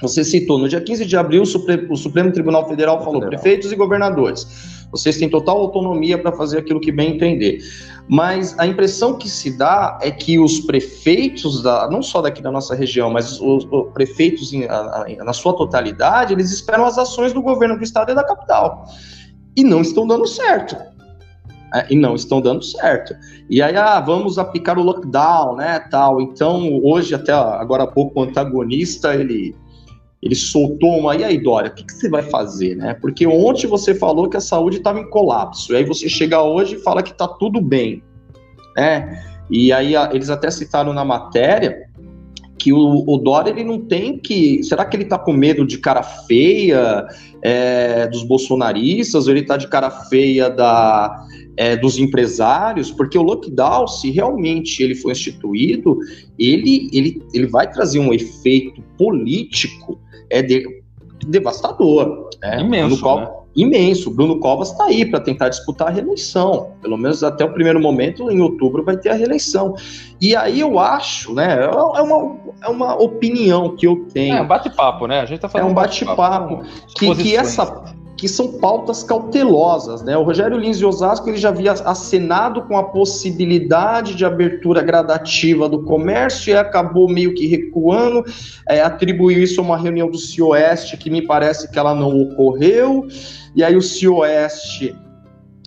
Você 0.00 0.22
citou, 0.22 0.58
no 0.58 0.68
dia 0.68 0.80
15 0.80 1.04
de 1.04 1.16
abril, 1.16 1.42
o 1.42 1.46
Supremo, 1.46 1.92
o 1.92 1.96
Supremo 1.96 2.30
Tribunal 2.30 2.68
Federal 2.68 2.98
falou: 2.98 3.14
Federal. 3.14 3.30
prefeitos 3.30 3.72
e 3.72 3.76
governadores, 3.76 4.86
vocês 4.92 5.16
têm 5.16 5.28
total 5.28 5.58
autonomia 5.58 6.16
para 6.16 6.32
fazer 6.32 6.58
aquilo 6.58 6.80
que 6.80 6.92
bem 6.92 7.16
entender. 7.16 7.58
Mas 8.08 8.58
a 8.58 8.66
impressão 8.66 9.18
que 9.18 9.28
se 9.28 9.58
dá 9.58 9.98
é 10.00 10.10
que 10.10 10.38
os 10.38 10.60
prefeitos, 10.60 11.62
da, 11.62 11.90
não 11.90 12.00
só 12.00 12.22
daqui 12.22 12.40
da 12.40 12.50
nossa 12.50 12.74
região, 12.74 13.10
mas 13.10 13.40
os, 13.40 13.66
os 13.70 13.92
prefeitos 13.92 14.52
em, 14.52 14.64
a, 14.64 15.04
a, 15.20 15.24
na 15.24 15.32
sua 15.32 15.54
totalidade, 15.54 16.32
eles 16.32 16.50
esperam 16.50 16.86
as 16.86 16.96
ações 16.96 17.32
do 17.32 17.42
governo 17.42 17.76
do 17.76 17.84
estado 17.84 18.12
e 18.12 18.14
da 18.14 18.24
capital. 18.24 18.86
E 19.58 19.64
não 19.64 19.80
estão 19.80 20.06
dando 20.06 20.24
certo. 20.24 20.76
É, 21.74 21.86
e 21.90 21.96
não 21.96 22.14
estão 22.14 22.40
dando 22.40 22.64
certo. 22.64 23.12
E 23.50 23.60
aí, 23.60 23.76
ah, 23.76 24.00
vamos 24.00 24.38
aplicar 24.38 24.78
o 24.78 24.84
lockdown, 24.84 25.56
né, 25.56 25.80
tal. 25.90 26.20
Então, 26.20 26.80
hoje, 26.84 27.12
até 27.12 27.32
agora 27.32 27.82
há 27.82 27.86
pouco, 27.88 28.20
o 28.20 28.22
antagonista, 28.22 29.16
ele 29.16 29.56
ele 30.22 30.36
soltou 30.36 30.98
uma. 30.98 31.16
E 31.16 31.24
aí, 31.24 31.42
Dória, 31.42 31.70
o 31.70 31.74
que, 31.74 31.84
que, 31.84 31.92
você 31.92 32.08
vai 32.08 32.22
fazer, 32.22 32.76
né? 32.76 32.94
Porque 32.94 33.26
ontem 33.26 33.66
você 33.66 33.96
falou 33.96 34.28
que 34.28 34.36
a 34.36 34.40
saúde 34.40 34.76
estava 34.76 35.00
em 35.00 35.10
colapso, 35.10 35.72
e 35.72 35.76
aí 35.76 35.84
você 35.84 36.08
chega 36.08 36.40
hoje 36.40 36.76
e 36.76 36.82
fala 36.82 37.02
que 37.02 37.10
está 37.10 37.26
tudo 37.26 37.60
bem, 37.60 38.00
né? 38.76 39.24
E 39.50 39.72
aí 39.72 39.94
eles 40.12 40.30
até 40.30 40.52
citaram 40.52 40.92
na 40.92 41.04
matéria 41.04 41.87
que 42.58 42.72
o, 42.72 43.04
o 43.06 43.18
Dória 43.18 43.50
ele 43.50 43.64
não 43.64 43.80
tem 43.80 44.18
que. 44.18 44.62
Será 44.62 44.84
que 44.84 44.96
ele 44.96 45.04
está 45.04 45.18
com 45.18 45.32
medo 45.32 45.66
de 45.66 45.78
cara 45.78 46.02
feia 46.02 47.06
é, 47.42 48.06
dos 48.08 48.22
bolsonaristas, 48.24 49.26
ou 49.26 49.32
ele 49.32 49.40
está 49.40 49.56
de 49.56 49.68
cara 49.68 49.90
feia 49.90 50.50
da, 50.50 51.24
é, 51.56 51.76
dos 51.76 51.98
empresários? 51.98 52.90
Porque 52.90 53.16
o 53.16 53.22
lockdown, 53.22 53.86
se 53.86 54.10
realmente 54.10 54.82
ele 54.82 54.94
for 54.94 55.12
instituído, 55.12 55.98
ele, 56.38 56.90
ele, 56.92 57.22
ele 57.32 57.46
vai 57.46 57.70
trazer 57.70 57.98
um 57.98 58.12
efeito 58.12 58.82
político 58.96 60.00
é 60.30 60.42
de, 60.42 60.82
devastador. 61.26 62.28
Né? 62.42 62.60
Imenso, 62.60 63.00
Bruno 63.00 63.20
né? 63.20 63.37
Imenso. 63.58 64.10
Bruno 64.10 64.38
Covas 64.38 64.70
está 64.70 64.84
aí 64.84 65.04
para 65.04 65.18
tentar 65.18 65.48
disputar 65.48 65.88
a 65.88 65.90
reeleição. 65.90 66.70
Pelo 66.80 66.96
menos 66.96 67.24
até 67.24 67.44
o 67.44 67.52
primeiro 67.52 67.80
momento, 67.80 68.30
em 68.30 68.40
outubro, 68.40 68.84
vai 68.84 68.96
ter 68.96 69.10
a 69.10 69.14
reeleição. 69.14 69.74
E 70.20 70.36
aí 70.36 70.60
eu 70.60 70.78
acho, 70.78 71.34
né? 71.34 71.64
É 71.64 72.00
uma, 72.00 72.36
é 72.62 72.68
uma 72.68 72.94
opinião 72.94 73.74
que 73.74 73.86
eu 73.86 74.06
tenho. 74.12 74.36
É 74.36 74.42
um 74.42 74.46
bate-papo, 74.46 75.08
né? 75.08 75.20
A 75.20 75.26
gente 75.26 75.40
tá 75.40 75.48
falando. 75.48 75.68
É 75.68 75.70
um 75.70 75.74
bate-papo. 75.74 76.62
que, 76.96 77.14
que 77.16 77.36
essa 77.36 77.66
que 78.18 78.26
são 78.26 78.58
pautas 78.58 79.04
cautelosas, 79.04 80.02
né? 80.02 80.16
O 80.18 80.24
Rogério 80.24 80.58
Lins 80.58 80.76
de 80.76 80.84
Osasco 80.84 81.28
ele 81.30 81.38
já 81.38 81.50
havia 81.50 81.70
acenado 81.72 82.62
com 82.62 82.76
a 82.76 82.82
possibilidade 82.82 84.16
de 84.16 84.24
abertura 84.24 84.82
gradativa 84.82 85.68
do 85.68 85.84
comércio 85.84 86.50
e 86.50 86.56
acabou 86.56 87.08
meio 87.08 87.32
que 87.32 87.46
recuando, 87.46 88.24
é, 88.68 88.80
atribuiu 88.80 89.40
isso 89.40 89.60
a 89.60 89.64
uma 89.64 89.78
reunião 89.78 90.10
do 90.10 90.18
CIOeste 90.18 90.96
que 90.96 91.08
me 91.08 91.22
parece 91.22 91.70
que 91.70 91.78
ela 91.78 91.94
não 91.94 92.20
ocorreu, 92.20 93.06
e 93.54 93.62
aí 93.62 93.76
o 93.76 93.82
CIOeste 93.82 94.96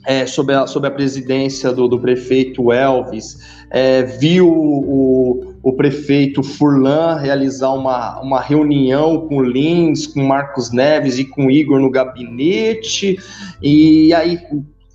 é, 0.06 0.26
sob, 0.26 0.54
a, 0.54 0.68
sob 0.68 0.86
a 0.86 0.92
presidência 0.92 1.72
do, 1.72 1.88
do 1.88 2.00
prefeito 2.00 2.72
Elvis, 2.74 3.40
é, 3.70 4.04
viu 4.04 4.52
o, 4.52 5.51
o 5.64 5.74
prefeito 5.74 6.42
Furlan 6.42 7.18
realizar 7.18 7.72
uma, 7.74 8.20
uma 8.20 8.40
reunião 8.40 9.28
com 9.28 9.42
Lins, 9.42 10.08
com 10.08 10.24
Marcos 10.24 10.72
Neves 10.72 11.20
e 11.20 11.26
com 11.26 11.52
Igor 11.52 11.80
no 11.80 11.90
gabinete, 11.90 13.18
e 13.62 14.14
aí, 14.14 14.40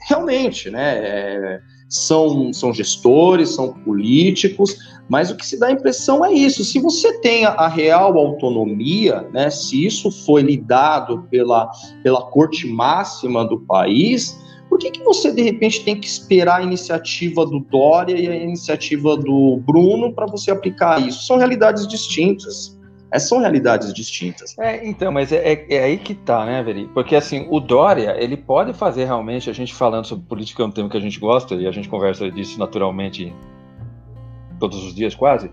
realmente, 0.09 0.69
né, 0.71 0.99
é, 0.99 1.61
são, 1.89 2.53
são 2.53 2.75
gestores, 2.75 3.55
são 3.55 3.73
políticos, 3.73 4.77
mas 5.09 5.31
o 5.31 5.37
que 5.37 5.47
se 5.47 5.59
dá 5.59 5.69
a 5.69 5.73
impressão 5.73 6.25
é 6.25 6.33
isso. 6.33 6.65
Se 6.65 6.81
você 6.81 7.21
tem 7.21 7.45
a 7.45 7.69
real 7.69 8.19
autonomia, 8.19 9.25
né, 9.33 9.51
se 9.51 9.87
isso 9.87 10.11
foi 10.11 10.43
lidado 10.43 11.27
pela, 11.31 11.71
pela 12.03 12.23
corte 12.23 12.67
máxima 12.67 13.45
do 13.45 13.61
país, 13.61 14.37
por 14.69 14.79
que, 14.79 14.91
que 14.91 15.03
você, 15.03 15.33
de 15.33 15.43
repente, 15.43 15.85
tem 15.85 15.99
que 15.99 16.07
esperar 16.07 16.61
a 16.61 16.63
iniciativa 16.63 17.47
do 17.47 17.61
Dória 17.61 18.19
e 18.19 18.29
a 18.29 18.37
iniciativa 18.37 19.17
do 19.17 19.59
Bruno 19.65 20.13
para 20.13 20.27
você 20.27 20.51
aplicar 20.51 21.01
isso? 21.01 21.25
São 21.25 21.37
realidades 21.37 21.87
distintas. 21.87 22.77
É, 23.11 23.19
são 23.19 23.39
realidades 23.39 23.95
distintas. 23.95 24.59
É, 24.59 24.87
então, 24.87 25.13
mas 25.13 25.31
é, 25.31 25.37
é, 25.37 25.67
é, 25.71 25.85
aí 25.85 25.97
que 25.97 26.15
tá, 26.15 26.45
né, 26.45 26.63
Veri? 26.63 26.89
Porque 26.93 27.15
assim, 27.15 27.47
o 27.49 27.61
Dória, 27.61 28.17
ele 28.19 28.37
pode 28.37 28.73
fazer 28.73 29.05
realmente, 29.05 29.49
a 29.49 29.53
gente 29.53 29.73
falando 29.73 30.05
sobre 30.05 30.27
política 30.27 30.63
é 30.63 30.67
um 30.67 30.71
tema 30.71 30.89
que 30.89 30.97
a 30.97 31.01
gente 31.01 31.21
gosta, 31.21 31.55
e 31.55 31.67
a 31.67 31.71
gente 31.71 31.89
conversa 31.89 32.31
disso 32.31 32.59
naturalmente 32.59 33.33
todos 34.59 34.85
os 34.85 34.95
dias 34.95 35.15
quase. 35.15 35.51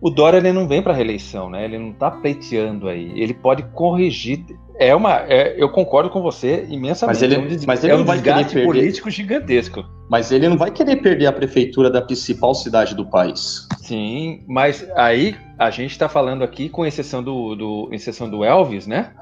O 0.00 0.10
Dória 0.10 0.38
ele 0.38 0.52
não 0.52 0.68
vem 0.68 0.82
para 0.82 0.92
reeleição, 0.92 1.50
né? 1.50 1.64
Ele 1.64 1.78
não 1.78 1.90
está 1.90 2.10
pleiteando 2.10 2.88
aí. 2.88 3.12
Ele 3.14 3.34
pode 3.34 3.62
corrigir 3.74 4.44
é 4.80 4.96
uma. 4.96 5.20
É, 5.28 5.54
eu 5.58 5.68
concordo 5.68 6.08
com 6.08 6.22
você 6.22 6.66
imensamente. 6.70 7.20
Mas 7.20 7.22
ele, 7.22 7.34
é 7.34 7.38
um, 7.38 7.66
mas 7.66 7.84
ele 7.84 7.92
é 7.92 7.94
um 7.94 7.98
não 7.98 8.06
vai 8.06 8.20
querer 8.20 8.46
perder. 8.46 8.64
político 8.64 9.10
gigantesco. 9.10 9.84
Mas 10.08 10.32
ele 10.32 10.48
não 10.48 10.56
vai 10.56 10.70
querer 10.70 10.96
perder 10.96 11.26
a 11.26 11.32
prefeitura 11.32 11.90
da 11.90 12.00
principal 12.00 12.54
cidade 12.54 12.94
do 12.94 13.04
país. 13.04 13.68
Sim, 13.78 14.42
mas 14.48 14.90
aí 14.96 15.36
a 15.58 15.70
gente 15.70 15.90
está 15.90 16.08
falando 16.08 16.42
aqui, 16.42 16.70
com 16.70 16.86
exceção 16.86 17.22
do, 17.22 17.54
do, 17.54 17.88
exceção 17.92 18.28
do 18.28 18.42
Elvis, 18.42 18.86
né? 18.86 19.12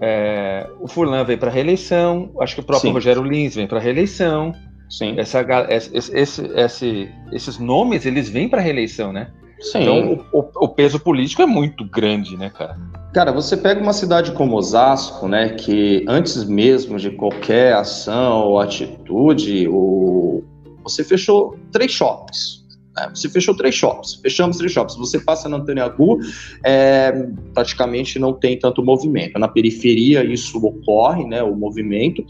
É, 0.00 0.68
o 0.78 0.86
Furlan 0.86 1.24
vem 1.24 1.38
para 1.38 1.50
reeleição, 1.50 2.30
acho 2.38 2.54
que 2.54 2.60
o 2.60 2.64
próprio 2.64 2.90
Sim. 2.90 2.94
Rogério 2.94 3.22
Lins 3.22 3.54
vem 3.54 3.66
para 3.66 3.80
reeleição. 3.80 4.54
Sim. 4.90 5.18
Essa, 5.18 5.44
esse, 5.70 6.14
esse, 6.14 6.46
esse, 6.54 7.08
esses 7.32 7.58
nomes 7.58 8.04
eles 8.04 8.28
vêm 8.28 8.48
para 8.48 8.60
reeleição, 8.60 9.12
né? 9.12 9.28
Sim. 9.60 9.82
Então 9.82 10.24
o, 10.32 10.44
o, 10.64 10.68
peso 10.68 11.00
político 11.00 11.42
é 11.42 11.46
muito 11.46 11.84
grande, 11.84 12.36
né, 12.36 12.50
cara? 12.50 12.78
Cara, 13.12 13.32
você 13.32 13.56
pega 13.56 13.80
uma 13.80 13.92
cidade 13.92 14.32
como 14.32 14.56
Osasco, 14.56 15.26
né, 15.26 15.50
que 15.50 16.04
antes 16.06 16.44
mesmo 16.44 16.98
de 16.98 17.10
qualquer 17.10 17.74
ação 17.74 18.46
ou 18.46 18.60
atitude, 18.60 19.66
o... 19.68 20.44
você 20.84 21.02
fechou 21.02 21.58
três 21.72 21.90
shoppings. 21.90 22.58
Né? 22.98 23.10
Você 23.14 23.28
fechou 23.28 23.56
três 23.56 23.74
shops, 23.74 24.14
fechamos 24.22 24.58
três 24.58 24.72
shops. 24.72 24.96
Você 24.96 25.18
passa 25.20 25.48
na 25.48 25.56
Antônio 25.56 25.84
Agu, 25.84 26.18
é, 26.64 27.12
praticamente 27.54 28.18
não 28.18 28.32
tem 28.32 28.58
tanto 28.58 28.84
movimento. 28.84 29.38
Na 29.38 29.48
periferia 29.48 30.24
isso 30.24 30.58
ocorre, 30.64 31.24
né, 31.24 31.42
o 31.42 31.54
movimento. 31.54 32.24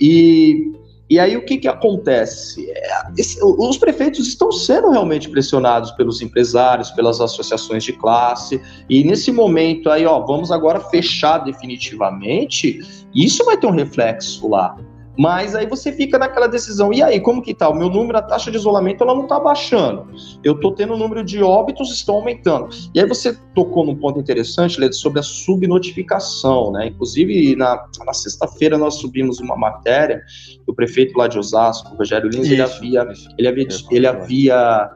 E 0.00 0.72
e 1.10 1.18
aí 1.18 1.36
o 1.36 1.44
que, 1.44 1.58
que 1.58 1.66
acontece? 1.66 2.70
É, 2.70 3.02
os 3.42 3.76
prefeitos 3.76 4.28
estão 4.28 4.52
sendo 4.52 4.90
realmente 4.90 5.28
pressionados 5.28 5.90
pelos 5.90 6.22
empresários, 6.22 6.92
pelas 6.92 7.20
associações 7.20 7.82
de 7.82 7.92
classe, 7.92 8.62
e 8.88 9.02
nesse 9.02 9.32
momento 9.32 9.90
aí, 9.90 10.06
ó, 10.06 10.20
vamos 10.20 10.52
agora 10.52 10.78
fechar 10.78 11.38
definitivamente, 11.38 12.78
isso 13.12 13.44
vai 13.44 13.56
ter 13.56 13.66
um 13.66 13.72
reflexo 13.72 14.48
lá. 14.48 14.76
Mas 15.20 15.54
aí 15.54 15.66
você 15.66 15.92
fica 15.92 16.18
naquela 16.18 16.46
decisão, 16.46 16.94
e 16.94 17.02
aí, 17.02 17.20
como 17.20 17.42
que 17.42 17.52
tá? 17.52 17.68
O 17.68 17.74
meu 17.74 17.90
número, 17.90 18.16
a 18.16 18.22
taxa 18.22 18.50
de 18.50 18.56
isolamento, 18.56 19.04
ela 19.04 19.14
não 19.14 19.26
tá 19.26 19.38
baixando. 19.38 20.06
Eu 20.42 20.58
tô 20.58 20.72
tendo 20.72 20.94
o 20.94 20.96
número 20.96 21.22
de 21.22 21.42
óbitos 21.42 21.92
estão 21.92 22.14
aumentando. 22.14 22.70
E 22.94 22.98
aí 22.98 23.06
você 23.06 23.36
tocou 23.54 23.84
num 23.84 23.94
ponto 23.94 24.18
interessante, 24.18 24.80
Led, 24.80 24.96
sobre 24.96 25.20
a 25.20 25.22
subnotificação, 25.22 26.72
né? 26.72 26.86
Inclusive, 26.86 27.54
na, 27.54 27.86
na 28.06 28.14
sexta-feira 28.14 28.78
nós 28.78 28.94
subimos 28.94 29.40
uma 29.40 29.58
matéria 29.58 30.22
do 30.66 30.72
prefeito 30.72 31.18
lá 31.18 31.28
de 31.28 31.38
Osasco, 31.38 31.94
Rogério 31.96 32.30
Lins, 32.30 32.48
ele 32.48 32.62
havia, 32.62 33.06
ele 33.36 33.46
havia, 33.46 33.68
ele 33.90 34.06
havia 34.06 34.90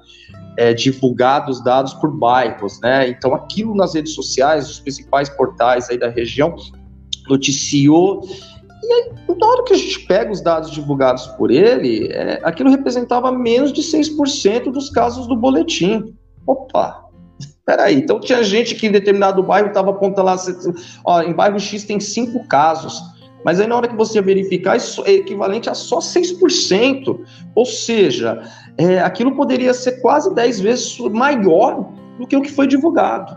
é, 0.57 0.73
divulgado 0.73 1.51
os 1.51 1.63
dados 1.63 1.93
por 1.93 2.11
bairros, 2.11 2.81
né? 2.81 3.11
Então, 3.11 3.35
aquilo 3.35 3.75
nas 3.75 3.95
redes 3.95 4.15
sociais, 4.15 4.71
os 4.71 4.81
principais 4.81 5.29
portais 5.29 5.91
aí 5.91 5.99
da 5.99 6.09
região, 6.09 6.57
noticiou 7.29 8.23
e 8.88 8.92
aí, 8.92 9.37
na 9.38 9.47
hora 9.47 9.64
que 9.64 9.75
a 9.75 9.77
gente 9.77 10.01
pega 10.01 10.31
os 10.31 10.40
dados 10.40 10.70
divulgados 10.70 11.27
por 11.29 11.51
ele, 11.51 12.09
é, 12.12 12.40
aquilo 12.42 12.70
representava 12.70 13.33
menos 13.33 13.73
de 13.73 13.83
6% 13.83 14.70
dos 14.70 14.90
casos 14.90 15.27
do 15.27 15.37
boletim. 15.37 16.14
Opa! 16.47 17.05
Peraí, 17.64 17.97
então 17.97 18.20
tinha 18.20 18.44
gente 18.44 18.75
que 18.75 18.87
em 18.87 18.92
determinado 18.92 19.42
bairro 19.42 19.68
estava 19.68 19.90
apontando 19.90 20.27
lá, 20.27 20.37
ó, 21.05 21.23
em 21.23 21.33
bairro 21.33 21.59
X 21.59 21.85
tem 21.85 21.99
cinco 21.99 22.47
casos, 22.47 23.01
mas 23.44 23.59
aí 23.59 23.66
na 23.66 23.77
hora 23.77 23.88
que 23.88 23.97
você 23.97 24.20
verificar, 24.20 24.77
isso 24.77 25.03
é 25.07 25.12
equivalente 25.12 25.70
a 25.70 25.75
só 25.75 25.99
6%. 25.99 27.20
Ou 27.55 27.64
seja, 27.66 28.42
é, 28.77 29.01
aquilo 29.01 29.35
poderia 29.35 29.73
ser 29.73 30.01
quase 30.01 30.35
10 30.35 30.61
vezes 30.61 30.99
maior 30.99 31.87
do 32.18 32.27
que 32.27 32.37
o 32.37 32.42
que 32.42 32.51
foi 32.51 32.66
divulgado. 32.66 33.37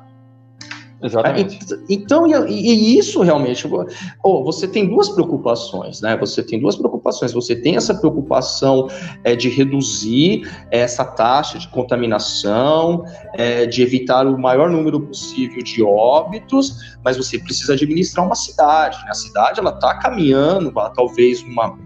Exatamente. 1.01 1.59
Então, 1.87 2.25
e, 2.25 2.51
e 2.51 2.97
isso 2.97 3.21
realmente, 3.21 3.67
oh, 4.23 4.43
você 4.43 4.67
tem 4.67 4.87
duas 4.87 5.09
preocupações, 5.09 6.01
né? 6.01 6.17
Você 6.17 6.41
tem 6.41 6.59
duas 6.59 6.75
preocupações. 6.75 7.33
Você 7.33 7.55
tem 7.55 7.75
essa 7.75 7.93
preocupação 7.93 8.87
é, 9.23 9.35
de 9.35 9.47
reduzir 9.47 10.49
essa 10.71 11.05
taxa 11.05 11.59
de 11.59 11.67
contaminação, 11.67 13.05
é, 13.33 13.67
de 13.67 13.83
evitar 13.83 14.25
o 14.25 14.37
maior 14.39 14.69
número 14.69 14.99
possível 14.99 15.61
de 15.61 15.83
óbitos, 15.83 16.97
mas 17.03 17.15
você 17.15 17.37
precisa 17.37 17.73
administrar 17.73 18.25
uma 18.25 18.35
cidade. 18.35 18.97
Né? 19.03 19.11
A 19.11 19.15
cidade 19.15 19.59
ela 19.59 19.71
está 19.71 19.99
caminhando, 19.99 20.73
talvez 20.95 21.43
uma 21.43 21.77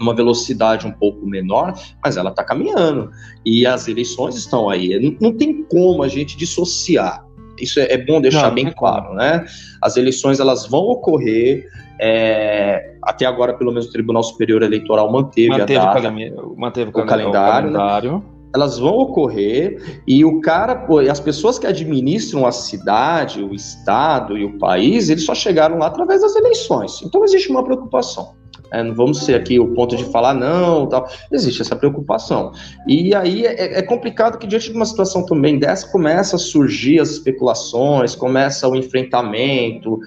uma 0.00 0.14
velocidade 0.14 0.86
um 0.86 0.92
pouco 0.92 1.26
menor, 1.26 1.78
mas 2.02 2.16
ela 2.16 2.30
está 2.30 2.42
caminhando. 2.42 3.10
E 3.44 3.66
as 3.66 3.86
eleições 3.86 4.34
estão 4.34 4.70
aí. 4.70 4.98
Não, 4.98 5.28
não 5.28 5.36
tem 5.36 5.62
como 5.64 6.02
a 6.02 6.08
gente 6.08 6.38
dissociar 6.38 7.22
isso 7.60 7.80
é, 7.80 7.92
é 7.92 7.98
bom 7.98 8.20
deixar 8.20 8.48
não, 8.48 8.54
bem 8.54 8.64
não 8.66 8.72
claro, 8.72 9.14
né? 9.14 9.44
As 9.80 9.96
eleições 9.96 10.40
elas 10.40 10.66
vão 10.66 10.80
ocorrer. 10.80 11.66
É, 12.00 12.94
até 13.02 13.26
agora, 13.26 13.52
pelo 13.52 13.70
menos, 13.72 13.88
o 13.88 13.92
Tribunal 13.92 14.22
Superior 14.22 14.62
Eleitoral 14.62 15.10
manteve, 15.12 15.50
manteve 15.50 15.78
a 15.78 15.84
data, 15.84 16.08
o, 16.42 16.54
manteve 16.58 16.90
o, 16.94 16.98
o 16.98 17.06
calendário. 17.06 17.70
O 17.70 17.72
calendário. 17.72 18.12
Né? 18.12 18.22
elas 18.54 18.78
vão 18.78 18.98
ocorrer 18.98 20.02
e 20.06 20.24
o 20.24 20.40
cara, 20.40 20.86
as 21.10 21.20
pessoas 21.20 21.58
que 21.58 21.66
administram 21.66 22.46
a 22.46 22.52
cidade, 22.52 23.42
o 23.42 23.54
estado 23.54 24.36
e 24.36 24.44
o 24.44 24.58
país, 24.58 25.08
eles 25.08 25.24
só 25.24 25.34
chegaram 25.34 25.78
lá 25.78 25.86
através 25.86 26.20
das 26.22 26.34
eleições. 26.34 27.00
Então 27.02 27.24
existe 27.24 27.50
uma 27.50 27.64
preocupação. 27.64 28.34
É, 28.72 28.82
não 28.82 28.94
vamos 28.94 29.24
ser 29.24 29.34
aqui 29.34 29.58
o 29.58 29.74
ponto 29.74 29.96
de 29.96 30.04
falar 30.04 30.34
não, 30.34 30.86
tal. 30.86 31.08
Existe 31.30 31.62
essa 31.62 31.74
preocupação. 31.74 32.52
E 32.86 33.14
aí 33.14 33.46
é, 33.46 33.78
é, 33.78 33.82
complicado 33.82 34.38
que 34.38 34.46
diante 34.46 34.70
de 34.70 34.76
uma 34.76 34.86
situação 34.86 35.24
também 35.24 35.58
dessa 35.58 35.90
começa 35.90 36.36
a 36.36 36.38
surgir 36.38 37.00
as 37.00 37.10
especulações, 37.10 38.14
começa 38.14 38.68
o 38.68 38.76
enfrentamento. 38.76 39.98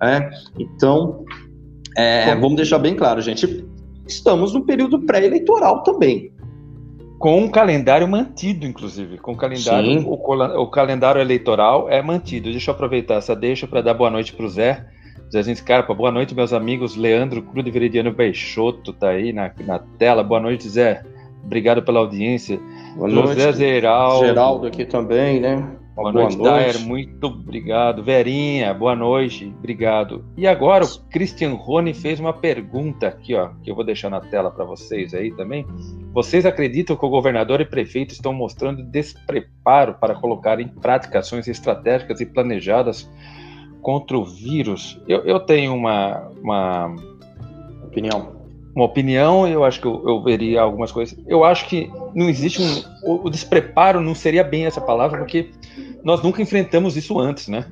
Né? 0.00 0.30
Então, 0.58 1.24
é, 1.96 2.34
vamos 2.34 2.56
deixar 2.56 2.78
bem 2.78 2.94
claro, 2.94 3.20
gente. 3.20 3.66
Estamos 4.06 4.52
no 4.52 4.64
período 4.64 5.00
pré-eleitoral 5.00 5.82
também 5.82 6.32
com 7.20 7.38
um 7.38 7.50
calendário 7.50 8.08
mantido, 8.08 8.64
inclusive. 8.66 9.18
Com 9.18 9.32
o 9.32 9.36
calendário, 9.36 10.08
o, 10.08 10.14
o, 10.62 10.70
calendário 10.70 11.20
eleitoral 11.20 11.86
é 11.90 12.00
mantido. 12.00 12.50
Deixa 12.50 12.70
eu 12.70 12.74
aproveitar 12.74 13.16
essa 13.16 13.36
deixa 13.36 13.66
para 13.66 13.82
dar 13.82 13.92
boa 13.92 14.08
noite 14.08 14.32
para 14.32 14.46
o 14.46 14.48
Zé. 14.48 14.86
Zezinho 15.32 15.56
Scarpa, 15.56 15.94
boa 15.94 16.10
noite, 16.10 16.34
meus 16.34 16.52
amigos. 16.52 16.96
Leandro 16.96 17.40
Crudo 17.40 17.70
Veridiano 17.70 18.12
Peixoto 18.12 18.92
tá 18.92 19.10
aí 19.10 19.32
na, 19.32 19.52
na 19.64 19.78
tela. 19.78 20.24
Boa 20.24 20.40
noite, 20.40 20.68
Zé. 20.68 21.04
Obrigado 21.44 21.82
pela 21.82 22.00
audiência. 22.00 22.58
Boa 22.96 23.08
noite. 23.08 23.40
José 23.40 23.52
Geraldo. 23.52 24.26
Geraldo 24.26 24.66
aqui 24.66 24.84
também, 24.84 25.40
né? 25.40 25.76
Boa, 25.94 26.12
boa 26.12 26.24
noite, 26.24 26.36
Dair. 26.36 26.80
Muito 26.80 27.28
obrigado. 27.28 28.02
Verinha, 28.02 28.74
boa 28.74 28.96
noite. 28.96 29.54
Obrigado. 29.56 30.24
E 30.36 30.48
agora 30.48 30.84
o 30.84 31.00
Christian 31.10 31.54
Rony 31.54 31.94
fez 31.94 32.18
uma 32.18 32.32
pergunta 32.32 33.06
aqui, 33.06 33.32
ó, 33.34 33.50
que 33.62 33.70
eu 33.70 33.76
vou 33.76 33.84
deixar 33.84 34.10
na 34.10 34.20
tela 34.20 34.50
para 34.50 34.64
vocês 34.64 35.14
aí 35.14 35.30
também. 35.30 35.64
Vocês 36.12 36.44
acreditam 36.44 36.96
que 36.96 37.06
o 37.06 37.08
governador 37.08 37.60
e 37.60 37.64
prefeito 37.64 38.12
estão 38.12 38.32
mostrando 38.32 38.82
despreparo 38.82 39.94
para 39.94 40.16
colocar 40.16 40.58
em 40.58 40.66
prática 40.66 41.20
ações 41.20 41.46
estratégicas 41.46 42.20
e 42.20 42.26
planejadas 42.26 43.08
contra 43.80 44.16
o 44.18 44.24
vírus? 44.24 45.00
Eu, 45.08 45.20
eu 45.24 45.40
tenho 45.40 45.74
uma, 45.74 46.28
uma 46.42 46.94
opinião 47.84 48.40
uma 48.74 48.84
opinião, 48.84 49.46
eu 49.48 49.64
acho 49.64 49.80
que 49.80 49.86
eu, 49.86 50.02
eu, 50.06 50.22
veria 50.22 50.62
algumas 50.62 50.92
coisas. 50.92 51.18
Eu 51.26 51.44
acho 51.44 51.66
que 51.66 51.90
não 52.14 52.28
existe 52.28 52.62
um. 52.62 52.82
O, 53.02 53.26
o, 53.26 53.30
despreparo 53.30 54.00
não 54.00 54.14
seria 54.14 54.44
bem 54.44 54.64
essa 54.64 54.80
palavra, 54.80 55.18
porque 55.18 55.50
nós 56.04 56.22
nunca 56.22 56.40
enfrentamos 56.40 56.96
isso 56.96 57.18
antes, 57.18 57.48
né? 57.48 57.66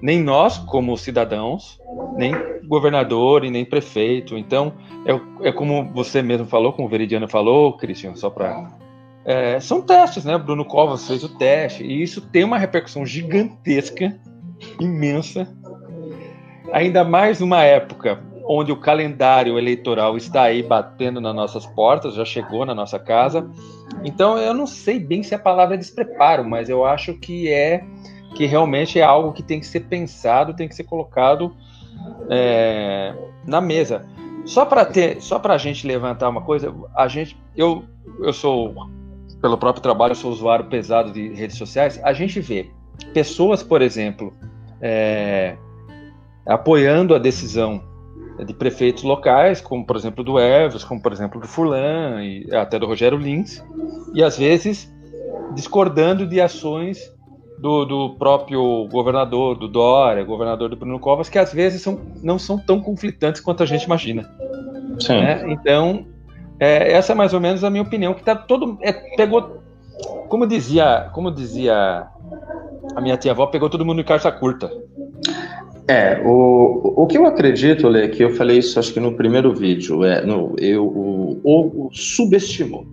Nem 0.00 0.22
nós, 0.22 0.58
como 0.58 0.96
cidadãos, 0.96 1.80
nem 2.16 2.32
governador 2.66 3.44
e 3.44 3.50
nem 3.50 3.64
prefeito. 3.64 4.36
Então, 4.36 4.74
é, 5.04 5.48
é 5.48 5.52
como 5.52 5.90
você 5.92 6.22
mesmo 6.22 6.46
falou, 6.46 6.72
como 6.72 6.86
o 6.86 6.90
Veridiano 6.90 7.28
falou, 7.28 7.76
Christian, 7.76 8.14
só 8.14 8.30
para. 8.30 8.70
É, 9.24 9.58
são 9.58 9.80
testes, 9.80 10.24
né? 10.24 10.36
Bruno 10.36 10.64
Covas 10.64 11.08
fez 11.08 11.24
o 11.24 11.28
teste, 11.30 11.82
e 11.82 12.02
isso 12.02 12.20
tem 12.20 12.44
uma 12.44 12.58
repercussão 12.58 13.06
gigantesca, 13.06 14.20
imensa, 14.80 15.48
ainda 16.72 17.04
mais 17.04 17.40
numa 17.40 17.62
época 17.62 18.22
onde 18.46 18.70
o 18.70 18.76
calendário 18.76 19.58
eleitoral 19.58 20.16
está 20.16 20.42
aí 20.42 20.62
batendo 20.62 21.20
nas 21.20 21.34
nossas 21.34 21.64
portas, 21.64 22.14
já 22.14 22.24
chegou 22.24 22.66
na 22.66 22.74
nossa 22.74 22.98
casa. 22.98 23.50
Então 24.04 24.36
eu 24.36 24.52
não 24.52 24.66
sei 24.66 24.98
bem 24.98 25.22
se 25.22 25.34
a 25.34 25.38
palavra 25.38 25.74
é 25.74 25.78
despreparo, 25.78 26.44
mas 26.44 26.68
eu 26.68 26.84
acho 26.84 27.14
que 27.14 27.48
é 27.48 27.82
que 28.34 28.46
realmente 28.46 28.98
é 28.98 29.02
algo 29.02 29.32
que 29.32 29.42
tem 29.42 29.60
que 29.60 29.66
ser 29.66 29.80
pensado, 29.80 30.54
tem 30.54 30.68
que 30.68 30.74
ser 30.74 30.84
colocado 30.84 31.54
é, 32.28 33.14
na 33.46 33.60
mesa. 33.60 34.06
Só 34.44 34.66
para 34.66 34.84
ter, 34.84 35.22
só 35.22 35.38
para 35.38 35.54
a 35.54 35.58
gente 35.58 35.86
levantar 35.86 36.28
uma 36.28 36.42
coisa, 36.42 36.74
a 36.94 37.08
gente, 37.08 37.36
eu, 37.56 37.84
eu 38.20 38.32
sou 38.32 38.74
pelo 39.40 39.56
próprio 39.56 39.82
trabalho, 39.82 40.12
eu 40.12 40.16
sou 40.16 40.30
usuário 40.30 40.66
pesado 40.66 41.12
de 41.12 41.32
redes 41.32 41.56
sociais. 41.56 42.00
A 42.02 42.12
gente 42.12 42.40
vê 42.40 42.70
pessoas, 43.12 43.62
por 43.62 43.82
exemplo, 43.82 44.32
é, 44.80 45.56
apoiando 46.46 47.14
a 47.14 47.18
decisão 47.18 47.82
de 48.44 48.52
prefeitos 48.52 49.04
locais, 49.04 49.60
como 49.60 49.86
por 49.86 49.96
exemplo 49.96 50.24
do 50.24 50.38
Evers, 50.38 50.82
como 50.82 51.00
por 51.00 51.12
exemplo 51.12 51.40
do 51.40 51.46
Furlan 51.46 52.22
e 52.22 52.48
até 52.54 52.78
do 52.78 52.86
Rogério 52.86 53.16
Lins, 53.16 53.64
e 54.12 54.22
às 54.22 54.36
vezes 54.36 54.92
discordando 55.54 56.26
de 56.26 56.40
ações 56.40 56.98
do, 57.58 57.84
do 57.84 58.10
próprio 58.16 58.88
governador, 58.88 59.56
do 59.56 59.68
Dória, 59.68 60.24
governador 60.24 60.68
do 60.68 60.76
Bruno 60.76 60.98
Covas, 60.98 61.28
que 61.28 61.38
às 61.38 61.52
vezes 61.52 61.80
são, 61.80 62.00
não 62.22 62.38
são 62.38 62.58
tão 62.58 62.80
conflitantes 62.80 63.40
quanto 63.40 63.62
a 63.62 63.66
gente 63.66 63.84
imagina. 63.84 64.28
Sim. 64.98 65.20
Né? 65.20 65.44
Então, 65.52 66.06
é, 66.58 66.92
essa 66.92 67.12
é 67.12 67.14
mais 67.14 67.32
ou 67.32 67.40
menos 67.40 67.62
a 67.64 67.70
minha 67.70 67.82
opinião, 67.82 68.14
que 68.14 68.22
tá 68.22 68.34
todo. 68.34 68.78
É, 68.82 68.92
pegou. 69.16 69.62
Como 70.28 70.46
dizia, 70.46 71.08
como 71.12 71.30
dizia 71.30 72.08
a 72.94 73.00
minha 73.00 73.16
tia-avó, 73.16 73.46
pegou 73.46 73.70
todo 73.70 73.84
mundo 73.84 74.00
em 74.00 74.04
carta 74.04 74.30
curta. 74.30 74.70
É, 75.86 76.20
o, 76.24 76.94
o 76.96 77.06
que 77.06 77.18
eu 77.18 77.26
acredito, 77.26 77.88
Lê, 77.88 78.08
que 78.08 78.24
eu 78.24 78.30
falei 78.30 78.58
isso 78.58 78.78
acho 78.78 78.92
que 78.92 79.00
no 79.00 79.14
primeiro 79.14 79.54
vídeo, 79.54 80.02
é, 80.04 80.24
no, 80.24 80.54
eu, 80.58 80.86
o, 80.86 81.40
o 81.44 81.90
subestimou. 81.92 82.86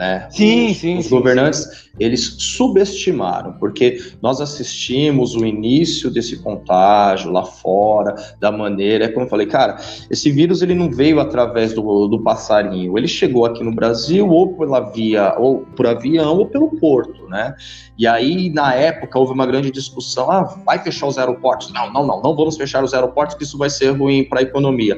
Né? 0.00 0.26
Sim, 0.30 0.70
os, 0.70 0.78
sim. 0.78 0.96
Os 0.96 1.04
sim, 1.04 1.10
governantes, 1.10 1.60
sim. 1.60 1.90
eles 2.00 2.22
subestimaram, 2.38 3.52
porque 3.58 4.02
nós 4.22 4.40
assistimos 4.40 5.36
o 5.36 5.44
início 5.44 6.10
desse 6.10 6.38
contágio 6.38 7.30
lá 7.30 7.44
fora, 7.44 8.14
da 8.40 8.50
maneira, 8.50 9.04
é 9.04 9.08
como 9.08 9.26
eu 9.26 9.28
falei, 9.28 9.46
cara, 9.46 9.76
esse 10.10 10.30
vírus 10.30 10.62
ele 10.62 10.74
não 10.74 10.90
veio 10.90 11.20
através 11.20 11.74
do, 11.74 12.08
do 12.08 12.18
passarinho, 12.22 12.96
ele 12.96 13.06
chegou 13.06 13.44
aqui 13.44 13.62
no 13.62 13.74
Brasil 13.74 14.26
ou 14.26 14.54
pela 14.54 14.80
via, 14.90 15.34
ou 15.38 15.66
por 15.76 15.86
avião 15.86 16.38
ou 16.38 16.46
pelo 16.46 16.70
porto, 16.80 17.28
né? 17.28 17.54
E 17.98 18.06
aí, 18.06 18.48
na 18.48 18.74
época, 18.74 19.18
houve 19.18 19.34
uma 19.34 19.44
grande 19.44 19.70
discussão, 19.70 20.30
ah, 20.30 20.44
vai 20.64 20.82
fechar 20.82 21.08
os 21.08 21.18
aeroportos? 21.18 21.70
Não, 21.74 21.92
não, 21.92 22.06
não, 22.06 22.22
não 22.22 22.34
vamos 22.34 22.56
fechar 22.56 22.82
os 22.82 22.94
aeroportos, 22.94 23.36
que 23.36 23.44
isso 23.44 23.58
vai 23.58 23.68
ser 23.68 23.90
ruim 23.90 24.24
para 24.24 24.38
a 24.38 24.42
economia. 24.42 24.96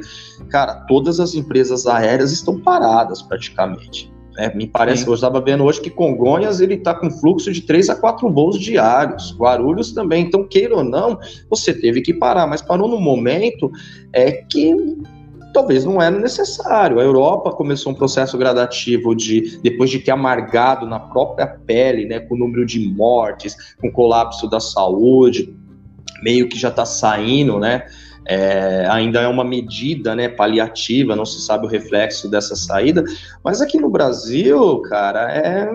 Cara, 0.49 0.77
todas 0.87 1.19
as 1.19 1.35
empresas 1.35 1.89
aéreas 1.89 2.31
estão 2.31 2.61
paradas 2.61 3.21
praticamente. 3.21 4.13
É, 4.39 4.55
me 4.55 4.67
parece, 4.67 5.05
Sim. 5.05 5.11
eu 5.11 5.15
estava 5.15 5.41
vendo 5.41 5.65
hoje 5.65 5.81
que 5.81 5.91
Congonhas 5.91 6.61
ele 6.61 6.75
está 6.75 6.95
com 6.95 7.11
fluxo 7.11 7.53
de 7.53 7.61
3 7.63 7.91
a 7.91 7.97
4 7.97 8.31
voos 8.31 8.59
diários, 8.59 9.35
Guarulhos 9.37 9.93
também. 9.93 10.25
Então, 10.25 10.45
queira 10.45 10.77
ou 10.77 10.85
não, 10.85 11.19
você 11.51 11.75
teve 11.75 12.01
que 12.01 12.15
parar, 12.15 12.47
mas 12.47 12.63
parou 12.63 12.89
no 12.89 12.99
momento 12.99 13.71
é 14.13 14.33
que 14.33 14.75
talvez 15.53 15.85
não 15.85 16.01
era 16.01 16.19
necessário. 16.19 16.99
A 16.99 17.03
Europa 17.03 17.53
começou 17.53 17.93
um 17.93 17.95
processo 17.95 18.39
gradativo 18.39 19.15
de, 19.15 19.61
depois 19.63 19.91
de 19.91 19.99
ter 19.99 20.11
amargado 20.11 20.87
na 20.87 20.99
própria 20.99 21.47
pele, 21.47 22.07
né, 22.07 22.21
com 22.21 22.35
o 22.35 22.39
número 22.39 22.65
de 22.65 22.81
mortes, 22.81 23.75
com 23.81 23.89
o 23.89 23.93
colapso 23.93 24.49
da 24.49 24.61
saúde, 24.61 25.55
meio 26.23 26.49
que 26.49 26.59
já 26.59 26.69
está 26.69 26.87
saindo, 26.87 27.59
né? 27.59 27.85
É, 28.27 28.87
ainda 28.89 29.21
é 29.21 29.29
uma 29.29 29.45
medida 29.45 30.15
né, 30.15 30.29
paliativa, 30.29 31.17
não 31.17 31.25
se 31.25 31.41
sabe 31.41 31.67
o 31.67 31.69
reflexo 31.69 32.29
dessa 32.29 32.55
saída, 32.55 33.05
mas 33.45 33.61
aqui 33.61 33.79
no 33.79 33.91
Brasil, 33.91 34.81
cara, 34.83 35.33
é. 35.33 35.69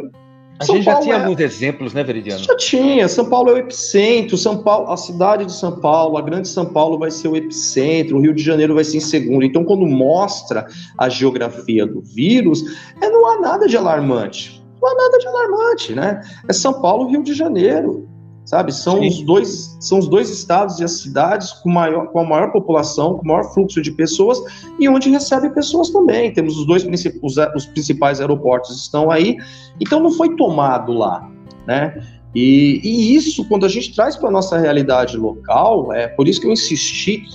A 0.60 0.66
São 0.66 0.76
gente 0.76 0.86
Paulo 0.86 1.00
já 1.00 1.04
tinha 1.04 1.16
é... 1.16 1.24
alguns 1.24 1.40
exemplos, 1.40 1.94
né, 1.94 2.04
Veridiano? 2.04 2.44
Já 2.44 2.58
tinha. 2.58 3.08
São 3.08 3.30
Paulo 3.30 3.52
é 3.52 3.54
o 3.54 3.58
epicentro. 3.58 4.36
São 4.36 4.64
Paulo, 4.64 4.92
a 4.92 4.98
cidade 4.98 5.46
de 5.46 5.52
São 5.52 5.80
Paulo, 5.80 6.18
a 6.18 6.22
grande 6.22 6.48
São 6.48 6.66
Paulo 6.66 6.98
vai 6.98 7.12
ser 7.12 7.28
o 7.28 7.36
epicentro. 7.36 8.18
O 8.18 8.22
Rio 8.22 8.34
de 8.34 8.42
Janeiro 8.42 8.74
vai 8.74 8.84
ser 8.84 8.98
em 8.98 9.02
segundo. 9.02 9.46
Então, 9.46 9.64
quando 9.64 9.86
mostra 9.86 10.66
a 10.98 11.10
geografia 11.10 11.86
do 11.86 12.02
vírus, 12.02 12.64
é, 13.00 13.08
não 13.08 13.28
há 13.28 13.40
nada 13.40 13.68
de 13.68 13.78
alarmante. 13.78 14.66
Não 14.82 14.90
há 14.90 14.96
nada 14.96 15.18
de 15.20 15.28
alarmante, 15.28 15.94
né? 15.94 16.22
É 16.50 16.54
São 16.54 16.82
Paulo, 16.82 17.08
Rio 17.08 17.22
de 17.22 17.36
Janeiro 17.36 18.10
sabe? 18.48 18.74
São 18.74 19.02
os 19.02 19.22
dois, 19.24 19.78
são 19.78 20.00
os 20.00 20.08
dois 20.08 20.30
estados 20.30 20.80
e 20.80 20.84
as 20.84 21.02
cidades 21.02 21.52
com, 21.52 21.70
maior, 21.70 22.08
com 22.08 22.20
a 22.20 22.24
maior 22.24 22.50
população, 22.54 23.18
com 23.18 23.24
o 23.24 23.28
maior 23.28 23.44
fluxo 23.54 23.82
de 23.82 23.92
pessoas 23.92 24.42
e 24.80 24.88
onde 24.88 25.10
recebe 25.10 25.50
pessoas 25.50 25.90
também. 25.90 26.32
Temos 26.32 26.58
os 26.58 26.66
dois 26.66 26.86
os, 27.22 27.36
os 27.56 27.66
principais 27.66 28.22
aeroportos 28.22 28.82
estão 28.82 29.12
aí, 29.12 29.36
então 29.82 30.00
não 30.00 30.12
foi 30.12 30.34
tomado 30.38 30.94
lá, 30.94 31.30
né? 31.68 32.02
E, 32.34 32.80
e 32.84 33.16
isso, 33.16 33.44
quando 33.50 33.66
a 33.66 33.70
gente 33.70 33.94
traz 33.94 34.16
para 34.16 34.30
a 34.30 34.32
nossa 34.32 34.58
realidade 34.58 35.18
local, 35.18 35.92
é 35.92 36.08
por 36.08 36.26
isso 36.26 36.40
que 36.40 36.48
eu 36.48 36.52
insisti 36.52 37.26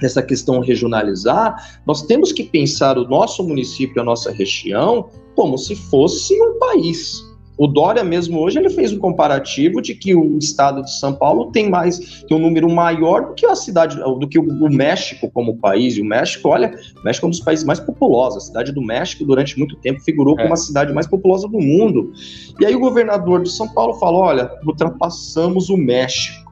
nessa 0.00 0.22
questão 0.22 0.60
regionalizar, 0.60 1.80
nós 1.84 2.02
temos 2.02 2.32
que 2.32 2.44
pensar 2.44 2.96
o 2.96 3.06
nosso 3.06 3.42
município, 3.42 4.00
a 4.00 4.04
nossa 4.04 4.30
região, 4.32 5.10
como 5.34 5.58
se 5.58 5.76
fosse 5.76 6.40
um 6.40 6.58
país 6.58 7.27
O 7.58 7.66
Dória 7.66 8.04
mesmo 8.04 8.40
hoje 8.40 8.56
ele 8.56 8.70
fez 8.70 8.92
um 8.92 8.98
comparativo 8.98 9.82
de 9.82 9.92
que 9.92 10.14
o 10.14 10.38
estado 10.38 10.80
de 10.82 10.96
São 10.96 11.12
Paulo 11.12 11.50
tem 11.50 11.68
mais 11.68 12.22
tem 12.22 12.36
um 12.36 12.40
número 12.40 12.70
maior 12.70 13.26
do 13.26 13.34
que 13.34 13.44
a 13.44 13.56
cidade 13.56 13.96
do 13.96 14.28
que 14.28 14.38
o, 14.38 14.70
México 14.70 15.28
como 15.28 15.58
país. 15.58 15.96
E 15.96 16.00
o 16.00 16.04
México, 16.04 16.48
olha, 16.48 16.72
o 17.00 17.04
México 17.04 17.26
é 17.26 17.28
um 17.28 17.30
dos 17.30 17.40
países 17.40 17.64
mais 17.64 17.80
populosos. 17.80 18.44
A 18.44 18.46
cidade 18.46 18.70
do 18.70 18.80
México 18.80 19.24
durante 19.24 19.58
muito 19.58 19.74
tempo 19.76 20.00
figurou 20.00 20.38
é. 20.38 20.42
como 20.42 20.54
a 20.54 20.56
cidade 20.56 20.92
mais 20.92 21.08
populosa 21.08 21.48
do 21.48 21.58
mundo. 21.58 22.12
E 22.60 22.64
aí 22.64 22.76
o 22.76 22.80
governador 22.80 23.42
de 23.42 23.50
São 23.50 23.68
Paulo 23.68 23.94
falou: 23.94 24.20
olha, 24.20 24.48
ultrapassamos 24.64 25.68
o 25.68 25.76
México. 25.76 26.48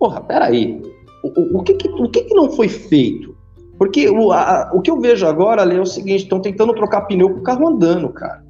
Porra, 0.00 0.20
peraí. 0.20 0.82
O, 1.22 1.28
o, 1.28 1.58
o, 1.58 1.62
que, 1.62 1.74
que, 1.74 1.88
o 1.88 2.08
que, 2.08 2.22
que 2.22 2.34
não 2.34 2.50
foi 2.50 2.68
feito? 2.68 3.36
Porque 3.78 4.08
o, 4.10 4.32
a, 4.32 4.72
o 4.74 4.80
que 4.80 4.90
eu 4.90 5.00
vejo 5.00 5.24
agora, 5.26 5.62
é 5.62 5.80
o 5.80 5.86
seguinte: 5.86 6.24
estão 6.24 6.40
tentando 6.40 6.74
trocar 6.74 7.02
pneu 7.02 7.30
com 7.30 7.38
o 7.38 7.42
carro 7.44 7.68
andando, 7.68 8.08
cara. 8.08 8.42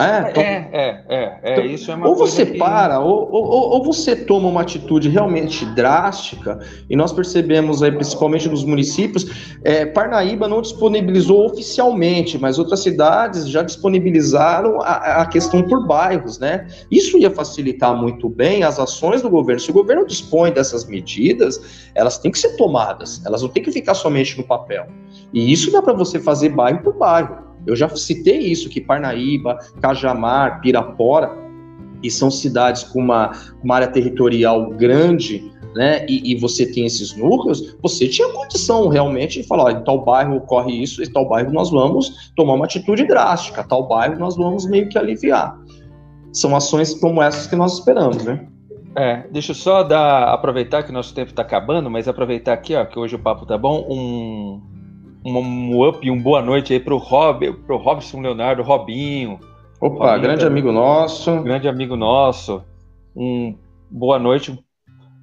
É, 0.00 0.30
então, 0.30 0.42
é, 0.42 0.68
é, 0.72 1.04
é, 1.08 1.38
é, 1.42 1.52
então, 1.52 1.64
isso 1.66 1.90
é 1.90 1.94
uma 1.94 2.08
Ou 2.08 2.16
você 2.16 2.46
que... 2.46 2.56
para, 2.56 3.00
ou, 3.00 3.30
ou, 3.30 3.44
ou, 3.72 3.84
você 3.84 4.16
toma 4.16 4.48
uma 4.48 4.62
atitude 4.62 5.08
realmente 5.08 5.64
drástica, 5.74 6.58
e 6.88 6.96
nós 6.96 7.12
percebemos 7.12 7.82
aí, 7.82 7.92
principalmente 7.92 8.48
nos 8.48 8.64
municípios, 8.64 9.58
é, 9.62 9.84
Parnaíba 9.84 10.48
não 10.48 10.62
disponibilizou 10.62 11.44
oficialmente, 11.44 12.38
mas 12.38 12.58
outras 12.58 12.80
cidades 12.80 13.48
já 13.48 13.62
disponibilizaram 13.62 14.80
a, 14.80 15.22
a, 15.22 15.26
questão 15.26 15.62
por 15.62 15.86
bairros, 15.86 16.38
né? 16.38 16.66
Isso 16.90 17.18
ia 17.18 17.30
facilitar 17.30 17.94
muito 17.94 18.28
bem 18.28 18.62
as 18.62 18.78
ações 18.78 19.20
do 19.20 19.28
governo. 19.28 19.60
Se 19.60 19.70
o 19.70 19.74
governo 19.74 20.06
dispõe 20.06 20.50
dessas 20.50 20.86
medidas, 20.86 21.90
elas 21.94 22.16
têm 22.16 22.30
que 22.30 22.38
ser 22.38 22.56
tomadas, 22.56 23.20
elas 23.26 23.42
não 23.42 23.48
têm 23.50 23.62
que 23.62 23.70
ficar 23.70 23.94
somente 23.94 24.38
no 24.38 24.44
papel. 24.44 24.86
E 25.32 25.52
isso 25.52 25.70
dá 25.70 25.82
para 25.82 25.92
você 25.92 26.18
fazer 26.18 26.48
bairro 26.48 26.82
por 26.82 26.94
bairro. 26.94 27.49
Eu 27.66 27.76
já 27.76 27.88
citei 27.90 28.38
isso, 28.38 28.68
que 28.68 28.80
Parnaíba, 28.80 29.58
Cajamar, 29.80 30.60
Pirapora, 30.60 31.38
e 32.02 32.10
são 32.10 32.30
cidades 32.30 32.82
com 32.84 33.00
uma, 33.00 33.32
uma 33.62 33.76
área 33.76 33.88
territorial 33.88 34.70
grande, 34.70 35.52
né, 35.74 36.04
e, 36.08 36.32
e, 36.32 36.36
você 36.36 36.66
tem 36.66 36.84
esses 36.84 37.16
núcleos, 37.16 37.76
você 37.80 38.08
tinha 38.08 38.28
condição 38.30 38.88
realmente 38.88 39.40
de 39.40 39.46
falar, 39.46 39.72
em 39.72 39.84
tal 39.84 40.04
bairro 40.04 40.36
ocorre 40.36 40.82
isso, 40.82 41.00
em 41.00 41.08
tal 41.08 41.28
bairro 41.28 41.52
nós 41.52 41.70
vamos 41.70 42.32
tomar 42.34 42.54
uma 42.54 42.64
atitude 42.64 43.04
drástica, 43.04 43.62
tal 43.62 43.86
bairro 43.86 44.18
nós 44.18 44.36
vamos 44.36 44.66
meio 44.66 44.88
que 44.88 44.98
aliviar. 44.98 45.56
São 46.32 46.56
ações 46.56 46.94
como 46.94 47.22
essas 47.22 47.46
que 47.46 47.54
nós 47.54 47.74
esperamos, 47.74 48.24
né? 48.24 48.46
É, 48.96 49.24
deixa 49.30 49.52
eu 49.52 49.54
só 49.54 49.84
dar, 49.84 50.32
aproveitar 50.32 50.82
que 50.82 50.90
o 50.90 50.92
nosso 50.92 51.14
tempo 51.14 51.30
está 51.30 51.42
acabando, 51.42 51.88
mas 51.88 52.08
aproveitar 52.08 52.52
aqui, 52.52 52.74
ó, 52.74 52.84
que 52.84 52.98
hoje 52.98 53.14
o 53.14 53.18
papo 53.20 53.46
tá 53.46 53.56
bom, 53.56 53.86
um, 53.88 54.60
um 55.24 55.86
up 55.86 56.06
e 56.06 56.10
um 56.10 56.20
boa 56.20 56.42
noite 56.42 56.72
aí 56.72 56.80
pro, 56.80 56.96
Rob, 56.96 57.52
pro 57.66 57.76
Robson 57.76 58.20
Leonardo, 58.20 58.62
Robinho. 58.62 59.38
Opa, 59.80 60.12
Robinho, 60.12 60.22
grande 60.22 60.46
amigo 60.46 60.72
nosso. 60.72 61.42
Grande 61.42 61.68
amigo 61.68 61.96
nosso. 61.96 62.62
Um 63.14 63.54
boa 63.90 64.18
noite 64.18 64.58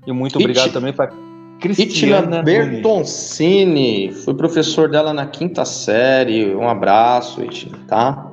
e 0.05 0.11
muito 0.11 0.37
obrigado 0.37 0.71
também 0.71 0.93
para 0.93 1.11
Cristiana 1.59 2.43
Bertoncini. 2.43 4.11
Fui 4.11 4.33
professor 4.33 4.89
dela 4.89 5.13
na 5.13 5.25
quinta 5.25 5.65
série. 5.65 6.53
Um 6.55 6.67
abraço, 6.67 7.43
Itina, 7.43 7.77
tá? 7.87 8.31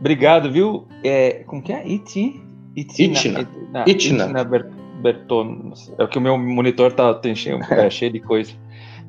Obrigado, 0.00 0.50
viu? 0.50 0.86
É, 1.04 1.44
como 1.46 1.62
que 1.62 1.72
é? 1.72 1.86
Iti? 1.86 2.42
Itina. 2.76 3.18
Itina. 3.40 3.84
Itina. 3.86 4.44
Berton. 5.02 5.72
É 5.98 6.06
que 6.06 6.18
o 6.18 6.20
meu 6.20 6.36
monitor 6.36 6.92
tá 6.92 7.14
tem 7.14 7.34
cheio, 7.34 7.60
é, 7.70 7.88
cheio 7.88 8.12
de 8.12 8.20
coisa. 8.20 8.52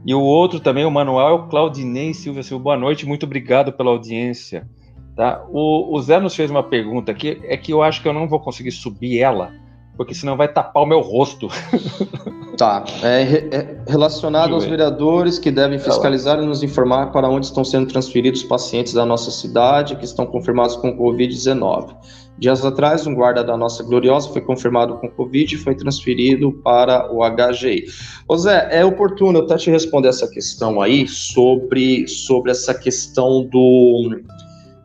E 0.05 0.13
o 0.13 0.21
outro 0.21 0.59
também, 0.59 0.85
o 0.85 0.91
Manuel 0.91 1.47
Claudinei 1.49 2.13
Silva 2.13 2.41
Silva. 2.41 2.63
Boa 2.63 2.77
noite, 2.77 3.05
muito 3.05 3.25
obrigado 3.25 3.73
pela 3.73 3.91
audiência. 3.91 4.67
Tá? 5.15 5.45
O, 5.49 5.93
o 5.95 6.01
Zé 6.01 6.19
nos 6.19 6.35
fez 6.35 6.49
uma 6.49 6.63
pergunta 6.63 7.11
aqui, 7.11 7.41
é 7.43 7.57
que 7.57 7.73
eu 7.73 7.83
acho 7.83 8.01
que 8.01 8.07
eu 8.07 8.13
não 8.13 8.27
vou 8.27 8.39
conseguir 8.39 8.71
subir 8.71 9.19
ela, 9.19 9.51
porque 9.97 10.13
senão 10.13 10.37
vai 10.37 10.47
tapar 10.47 10.83
o 10.83 10.85
meu 10.85 11.01
rosto. 11.01 11.49
Tá. 12.59 12.83
É, 13.01 13.21
é 13.55 13.77
relacionado 13.87 14.53
aos 14.53 14.65
vereadores 14.65 15.39
que 15.39 15.49
devem 15.49 15.79
fiscalizar 15.79 16.43
e 16.43 16.45
nos 16.45 16.61
informar 16.61 17.09
para 17.09 17.29
onde 17.29 17.45
estão 17.45 17.63
sendo 17.63 17.87
transferidos 17.87 18.43
pacientes 18.43 18.91
da 18.91 19.05
nossa 19.05 19.31
cidade 19.31 19.95
que 19.95 20.03
estão 20.03 20.25
confirmados 20.25 20.75
com 20.75 20.93
Covid-19. 20.97 21.95
Dias 22.37 22.65
atrás, 22.65 23.07
um 23.07 23.15
guarda 23.15 23.45
da 23.45 23.55
nossa 23.55 23.81
Gloriosa 23.81 24.27
foi 24.27 24.41
confirmado 24.41 24.97
com 24.97 25.09
Covid 25.09 25.55
e 25.55 25.57
foi 25.57 25.73
transferido 25.73 26.51
para 26.51 27.09
o 27.09 27.21
HGI. 27.23 27.85
Ô 28.27 28.35
Zé, 28.35 28.67
é 28.71 28.83
oportuno 28.83 29.39
eu 29.39 29.45
até 29.45 29.55
te 29.55 29.71
responder 29.71 30.09
essa 30.09 30.27
questão 30.27 30.81
aí 30.81 31.07
sobre, 31.07 32.09
sobre 32.09 32.51
essa 32.51 32.73
questão 32.73 33.45
do. 33.45 34.19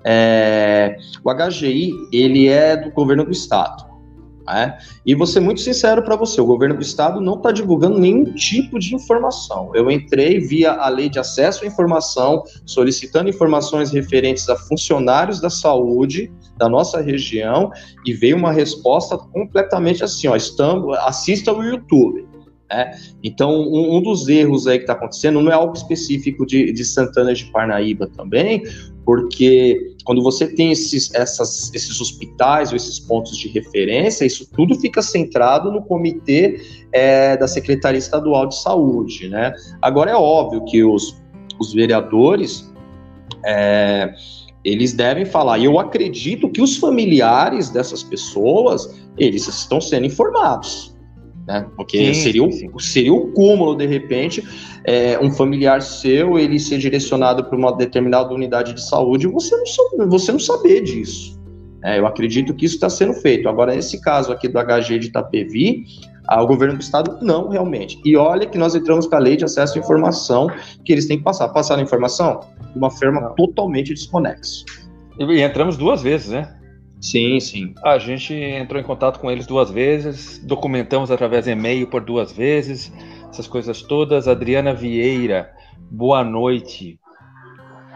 É, 0.04 0.96
o 1.24 1.34
HGI, 1.34 1.90
ele 2.12 2.46
é 2.46 2.76
do 2.76 2.92
governo 2.92 3.24
do 3.24 3.32
estado. 3.32 3.93
Né? 4.46 4.76
E 5.06 5.14
vou 5.14 5.26
ser 5.26 5.40
muito 5.40 5.60
sincero 5.60 6.02
para 6.02 6.16
você: 6.16 6.40
o 6.40 6.46
governo 6.46 6.76
do 6.76 6.82
estado 6.82 7.20
não 7.20 7.34
está 7.34 7.50
divulgando 7.50 7.98
nenhum 7.98 8.24
tipo 8.34 8.78
de 8.78 8.94
informação. 8.94 9.70
Eu 9.74 9.90
entrei 9.90 10.38
via 10.38 10.72
a 10.72 10.88
lei 10.88 11.08
de 11.08 11.18
acesso 11.18 11.64
à 11.64 11.66
informação, 11.66 12.42
solicitando 12.66 13.30
informações 13.30 13.90
referentes 13.90 14.48
a 14.48 14.56
funcionários 14.56 15.40
da 15.40 15.48
saúde 15.48 16.30
da 16.56 16.68
nossa 16.68 17.00
região 17.00 17.72
e 18.04 18.12
veio 18.12 18.36
uma 18.36 18.52
resposta 18.52 19.16
completamente 19.16 20.04
assim: 20.04 20.28
ó, 20.28 20.36
estamos, 20.36 20.96
assista 20.98 21.52
o 21.52 21.62
YouTube. 21.62 22.26
Né? 22.70 22.98
Então, 23.22 23.50
um, 23.50 23.96
um, 23.96 24.02
dos 24.02 24.28
erros 24.28 24.66
aí 24.66 24.78
que 24.78 24.84
está 24.84 24.94
acontecendo 24.94 25.40
não 25.40 25.50
é 25.50 25.54
algo 25.54 25.74
específico 25.74 26.44
de, 26.46 26.72
de 26.72 26.84
Santana 26.84 27.34
de 27.34 27.44
Parnaíba 27.46 28.08
também, 28.08 28.62
porque 29.04 29.93
quando 30.04 30.22
você 30.22 30.46
tem 30.46 30.70
esses, 30.70 31.12
essas, 31.14 31.72
esses 31.74 32.00
hospitais 32.00 32.70
ou 32.70 32.76
esses 32.76 33.00
pontos 33.00 33.36
de 33.36 33.48
referência, 33.48 34.24
isso 34.24 34.46
tudo 34.52 34.78
fica 34.78 35.00
centrado 35.00 35.72
no 35.72 35.82
comitê 35.82 36.60
é, 36.92 37.36
da 37.36 37.48
Secretaria 37.48 37.98
Estadual 37.98 38.46
de 38.46 38.60
Saúde, 38.60 39.28
né? 39.28 39.54
Agora 39.80 40.10
é 40.10 40.14
óbvio 40.14 40.64
que 40.66 40.84
os, 40.84 41.16
os 41.58 41.72
vereadores 41.72 42.70
é, 43.44 44.14
eles 44.62 44.92
devem 44.92 45.24
falar. 45.24 45.58
E 45.58 45.64
eu 45.64 45.78
acredito 45.78 46.50
que 46.50 46.60
os 46.60 46.76
familiares 46.76 47.70
dessas 47.70 48.02
pessoas 48.02 48.94
eles 49.16 49.48
estão 49.48 49.80
sendo 49.80 50.06
informados 50.06 50.93
né? 51.46 51.66
Porque 51.76 52.14
sim, 52.14 52.22
seria, 52.22 52.44
o, 52.44 52.50
sim. 52.50 52.70
seria 52.78 53.12
o 53.12 53.32
cúmulo, 53.32 53.76
de 53.76 53.86
repente, 53.86 54.42
é, 54.84 55.18
um 55.18 55.30
familiar 55.30 55.82
seu 55.82 56.38
ele 56.38 56.58
ser 56.58 56.78
direcionado 56.78 57.44
para 57.44 57.56
uma 57.56 57.76
determinada 57.76 58.32
unidade 58.32 58.72
de 58.72 58.82
saúde 58.82 59.26
e 59.26 59.30
você 59.30 59.54
não, 59.56 60.08
você 60.08 60.32
não 60.32 60.38
saber 60.38 60.82
disso. 60.82 61.38
É, 61.82 61.98
eu 61.98 62.06
acredito 62.06 62.54
que 62.54 62.64
isso 62.64 62.76
está 62.76 62.88
sendo 62.88 63.12
feito. 63.12 63.46
Agora, 63.46 63.74
nesse 63.74 64.00
caso 64.00 64.32
aqui 64.32 64.48
do 64.48 64.58
HG 64.58 64.98
de 64.98 65.08
Itapevi, 65.08 65.84
ah, 66.26 66.42
o 66.42 66.46
governo 66.46 66.76
do 66.76 66.80
estado 66.80 67.18
não 67.20 67.50
realmente. 67.50 68.00
E 68.04 68.16
olha 68.16 68.46
que 68.46 68.56
nós 68.56 68.74
entramos 68.74 69.06
com 69.06 69.14
a 69.14 69.18
lei 69.18 69.36
de 69.36 69.44
acesso 69.44 69.76
à 69.76 69.80
informação 69.80 70.48
que 70.82 70.92
eles 70.92 71.06
têm 71.06 71.18
que 71.18 71.24
passar. 71.24 71.48
Passar 71.50 71.78
a 71.78 71.82
informação 71.82 72.40
de 72.72 72.78
uma 72.78 72.90
forma 72.90 73.20
não. 73.20 73.34
totalmente 73.34 73.92
desconexa. 73.92 74.64
E 75.18 75.42
entramos 75.42 75.76
duas 75.76 76.02
vezes, 76.02 76.30
né? 76.30 76.56
Sim, 77.04 77.38
sim. 77.38 77.74
A 77.84 77.98
gente 77.98 78.32
entrou 78.32 78.80
em 78.80 78.84
contato 78.84 79.20
com 79.20 79.30
eles 79.30 79.46
duas 79.46 79.70
vezes, 79.70 80.38
documentamos 80.38 81.10
através 81.10 81.44
de 81.44 81.50
e-mail 81.50 81.86
por 81.86 82.02
duas 82.02 82.32
vezes, 82.32 82.90
essas 83.28 83.46
coisas 83.46 83.82
todas. 83.82 84.26
Adriana 84.26 84.72
Vieira, 84.72 85.52
boa 85.90 86.24
noite. 86.24 86.98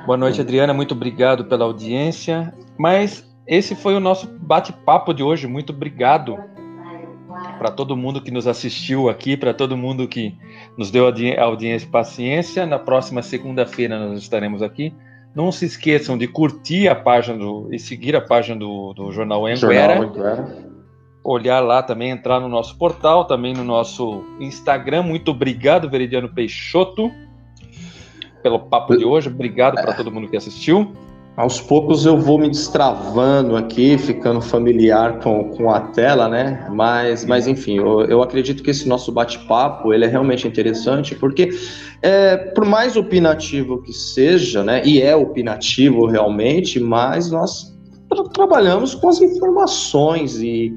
Boa 0.04 0.18
noite, 0.18 0.42
Adriana, 0.42 0.74
muito 0.74 0.92
obrigado 0.92 1.46
pela 1.46 1.64
audiência. 1.64 2.52
Mas 2.78 3.26
esse 3.46 3.74
foi 3.74 3.94
o 3.94 4.00
nosso 4.00 4.26
bate-papo 4.26 5.14
de 5.14 5.22
hoje. 5.22 5.46
Muito 5.46 5.72
obrigado 5.72 6.36
para 7.58 7.70
todo 7.70 7.96
mundo 7.96 8.20
que 8.20 8.30
nos 8.30 8.46
assistiu 8.46 9.08
aqui, 9.08 9.38
para 9.38 9.54
todo 9.54 9.74
mundo 9.74 10.06
que 10.06 10.36
nos 10.76 10.90
deu 10.90 11.06
audiência 11.06 11.86
e 11.86 11.90
paciência. 11.90 12.66
Na 12.66 12.78
próxima 12.78 13.22
segunda-feira 13.22 13.98
nós 13.98 14.18
estaremos 14.18 14.60
aqui 14.60 14.92
não 15.34 15.52
se 15.52 15.66
esqueçam 15.66 16.16
de 16.16 16.26
curtir 16.26 16.88
a 16.88 16.94
página 16.94 17.38
do, 17.38 17.68
e 17.72 17.78
seguir 17.78 18.16
a 18.16 18.20
página 18.20 18.58
do, 18.58 18.92
do 18.92 19.12
Jornal 19.12 19.46
Anguera. 19.46 19.98
Olhar 21.22 21.60
lá 21.60 21.82
também, 21.82 22.10
entrar 22.10 22.40
no 22.40 22.48
nosso 22.48 22.76
portal, 22.78 23.24
também 23.24 23.52
no 23.52 23.64
nosso 23.64 24.24
Instagram. 24.40 25.02
Muito 25.02 25.30
obrigado, 25.30 25.90
Veridiano 25.90 26.28
Peixoto, 26.28 27.10
pelo 28.42 28.58
papo 28.60 28.96
de 28.96 29.04
hoje. 29.04 29.28
Obrigado 29.28 29.74
para 29.74 29.92
todo 29.94 30.10
mundo 30.10 30.28
que 30.28 30.36
assistiu. 30.36 30.92
Aos 31.38 31.60
poucos 31.60 32.04
eu 32.04 32.18
vou 32.18 32.36
me 32.36 32.50
destravando 32.50 33.54
aqui, 33.54 33.96
ficando 33.96 34.40
familiar 34.40 35.20
com, 35.20 35.50
com 35.50 35.70
a 35.70 35.78
tela, 35.78 36.28
né? 36.28 36.66
Mas, 36.68 37.24
mas 37.24 37.46
enfim, 37.46 37.76
eu, 37.78 38.00
eu 38.06 38.20
acredito 38.20 38.60
que 38.60 38.70
esse 38.70 38.88
nosso 38.88 39.12
bate-papo 39.12 39.94
ele 39.94 40.04
é 40.04 40.08
realmente 40.08 40.48
interessante, 40.48 41.14
porque 41.14 41.50
é, 42.02 42.36
por 42.36 42.64
mais 42.64 42.96
opinativo 42.96 43.80
que 43.80 43.92
seja, 43.92 44.64
né? 44.64 44.82
E 44.84 45.00
é 45.00 45.14
opinativo 45.14 46.06
realmente, 46.06 46.80
mas 46.80 47.30
nós 47.30 47.72
tra 48.08 48.24
trabalhamos 48.30 48.96
com 48.96 49.08
as 49.08 49.20
informações 49.20 50.40
e, 50.42 50.74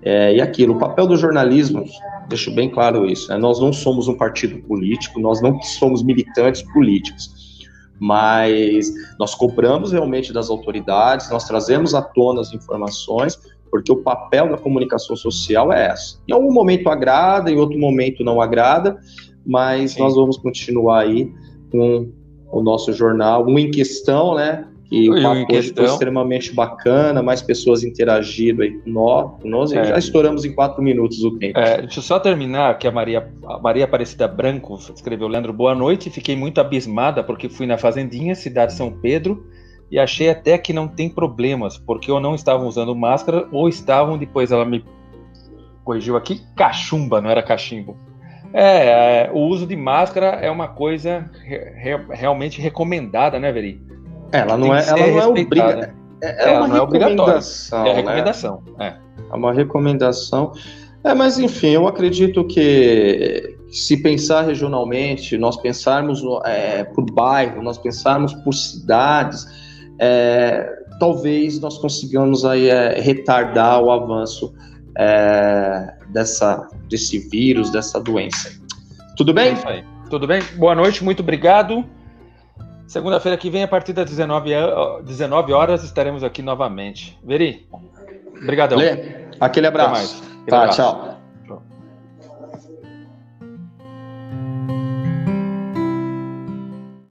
é, 0.00 0.36
e 0.36 0.40
aquilo. 0.40 0.76
O 0.76 0.78
papel 0.78 1.06
do 1.06 1.18
jornalismo, 1.18 1.84
deixo 2.30 2.50
bem 2.54 2.70
claro 2.70 3.04
isso, 3.04 3.28
né? 3.28 3.36
nós 3.36 3.60
não 3.60 3.74
somos 3.74 4.08
um 4.08 4.14
partido 4.14 4.56
político, 4.62 5.20
nós 5.20 5.42
não 5.42 5.60
somos 5.60 6.02
militantes 6.02 6.62
políticos 6.62 7.57
Mas 7.98 8.92
nós 9.18 9.34
cobramos 9.34 9.92
realmente 9.92 10.32
das 10.32 10.50
autoridades, 10.50 11.30
nós 11.30 11.44
trazemos 11.46 11.94
à 11.94 12.02
tona 12.02 12.40
as 12.40 12.52
informações, 12.52 13.38
porque 13.70 13.92
o 13.92 13.96
papel 13.96 14.50
da 14.50 14.56
comunicação 14.56 15.16
social 15.16 15.72
é 15.72 15.88
essa. 15.88 16.18
Em 16.26 16.32
algum 16.32 16.52
momento 16.52 16.88
agrada, 16.88 17.50
em 17.50 17.56
outro 17.56 17.78
momento 17.78 18.24
não 18.24 18.40
agrada, 18.40 18.98
mas 19.44 19.92
Sim. 19.92 20.00
nós 20.00 20.14
vamos 20.14 20.36
continuar 20.36 21.00
aí 21.00 21.32
com 21.70 22.10
o 22.50 22.62
nosso 22.62 22.92
jornal, 22.92 23.46
um 23.46 23.58
em 23.58 23.70
questão, 23.70 24.34
né? 24.34 24.66
E 24.90 25.10
o 25.10 25.22
papo 25.22 25.54
hoje 25.54 25.74
foi 25.74 25.84
extremamente 25.84 26.54
bacana, 26.54 27.22
mais 27.22 27.42
pessoas 27.42 27.84
interagindo 27.84 28.62
aí 28.62 28.70
com 28.70 28.90
nós, 29.44 29.70
é. 29.72 29.84
já 29.84 29.98
estouramos 29.98 30.46
em 30.46 30.54
quatro 30.54 30.82
minutos 30.82 31.22
o 31.22 31.38
tempo. 31.38 31.58
É, 31.58 31.82
deixa 31.82 31.98
eu 31.98 32.02
só 32.02 32.18
terminar, 32.18 32.78
que 32.78 32.88
a 32.88 32.90
Maria, 32.90 33.28
a 33.46 33.58
Maria 33.58 33.84
Aparecida 33.84 34.26
Branco 34.26 34.78
escreveu, 34.94 35.28
Leandro, 35.28 35.52
boa 35.52 35.74
noite, 35.74 36.08
fiquei 36.08 36.34
muito 36.34 36.58
abismada 36.58 37.22
porque 37.22 37.50
fui 37.50 37.66
na 37.66 37.76
Fazendinha, 37.76 38.34
cidade 38.34 38.72
de 38.72 38.78
São 38.78 38.90
Pedro, 38.90 39.46
e 39.90 39.98
achei 39.98 40.30
até 40.30 40.56
que 40.56 40.72
não 40.72 40.88
tem 40.88 41.10
problemas, 41.10 41.76
porque 41.76 42.10
ou 42.10 42.18
não 42.18 42.34
estavam 42.34 42.66
usando 42.66 42.94
máscara, 42.94 43.46
ou 43.52 43.68
estavam, 43.68 44.16
depois 44.16 44.50
ela 44.50 44.64
me 44.64 44.82
corrigiu 45.84 46.16
aqui, 46.16 46.40
cachumba, 46.56 47.20
não 47.20 47.28
era 47.28 47.42
cachimbo. 47.42 47.94
É, 48.54 49.26
é 49.26 49.30
o 49.32 49.40
uso 49.40 49.66
de 49.66 49.76
máscara 49.76 50.28
é 50.28 50.50
uma 50.50 50.68
coisa 50.68 51.30
re, 51.44 51.98
realmente 52.10 52.60
recomendada, 52.60 53.38
né, 53.38 53.52
Veri? 53.52 53.82
Ela 54.32 54.56
não 54.56 54.74
é, 54.74 54.86
ela 54.86 55.06
não 55.06 55.20
é 55.20 55.26
obriga, 55.26 55.94
é, 56.20 56.50
é 56.50 56.58
uma 56.58 56.76
é 56.76 56.80
recomendação. 56.80 57.86
É 57.86 57.92
recomendação. 57.94 58.62
Né? 58.78 58.96
É. 59.28 59.32
é 59.32 59.34
uma 59.34 59.52
recomendação. 59.52 60.52
É, 61.04 61.14
mas 61.14 61.38
enfim, 61.38 61.68
eu 61.68 61.86
acredito 61.86 62.44
que 62.44 63.56
se 63.70 63.96
pensar 64.02 64.42
regionalmente, 64.42 65.36
nós 65.38 65.56
pensarmos 65.56 66.22
é, 66.44 66.84
por 66.84 67.04
bairro, 67.10 67.62
nós 67.62 67.78
pensarmos 67.78 68.34
por 68.34 68.52
cidades, 68.52 69.46
é, 69.98 70.68
talvez 70.98 71.60
nós 71.60 71.78
consigamos 71.78 72.44
aí 72.44 72.68
é, 72.68 73.00
retardar 73.00 73.80
o 73.80 73.90
avanço 73.90 74.52
é, 74.96 75.94
dessa, 76.08 76.68
desse 76.88 77.18
vírus, 77.18 77.70
dessa 77.70 78.00
doença. 78.00 78.50
Tudo 79.16 79.32
bem? 79.32 79.54
É 79.66 79.84
Tudo 80.10 80.26
bem? 80.26 80.42
Boa 80.56 80.74
noite, 80.74 81.04
muito 81.04 81.20
obrigado. 81.20 81.84
Segunda-feira 82.88 83.36
que 83.36 83.50
vem, 83.50 83.62
a 83.62 83.68
partir 83.68 83.92
das 83.92 84.08
19, 84.08 84.50
19 85.04 85.52
horas, 85.52 85.84
estaremos 85.84 86.24
aqui 86.24 86.40
novamente. 86.40 87.18
Veri, 87.22 87.68
obrigadão. 88.42 88.78
Lê, 88.78 89.28
aquele 89.38 89.66
abraço. 89.66 90.22
Tá, 90.48 90.68
tchau. 90.68 91.07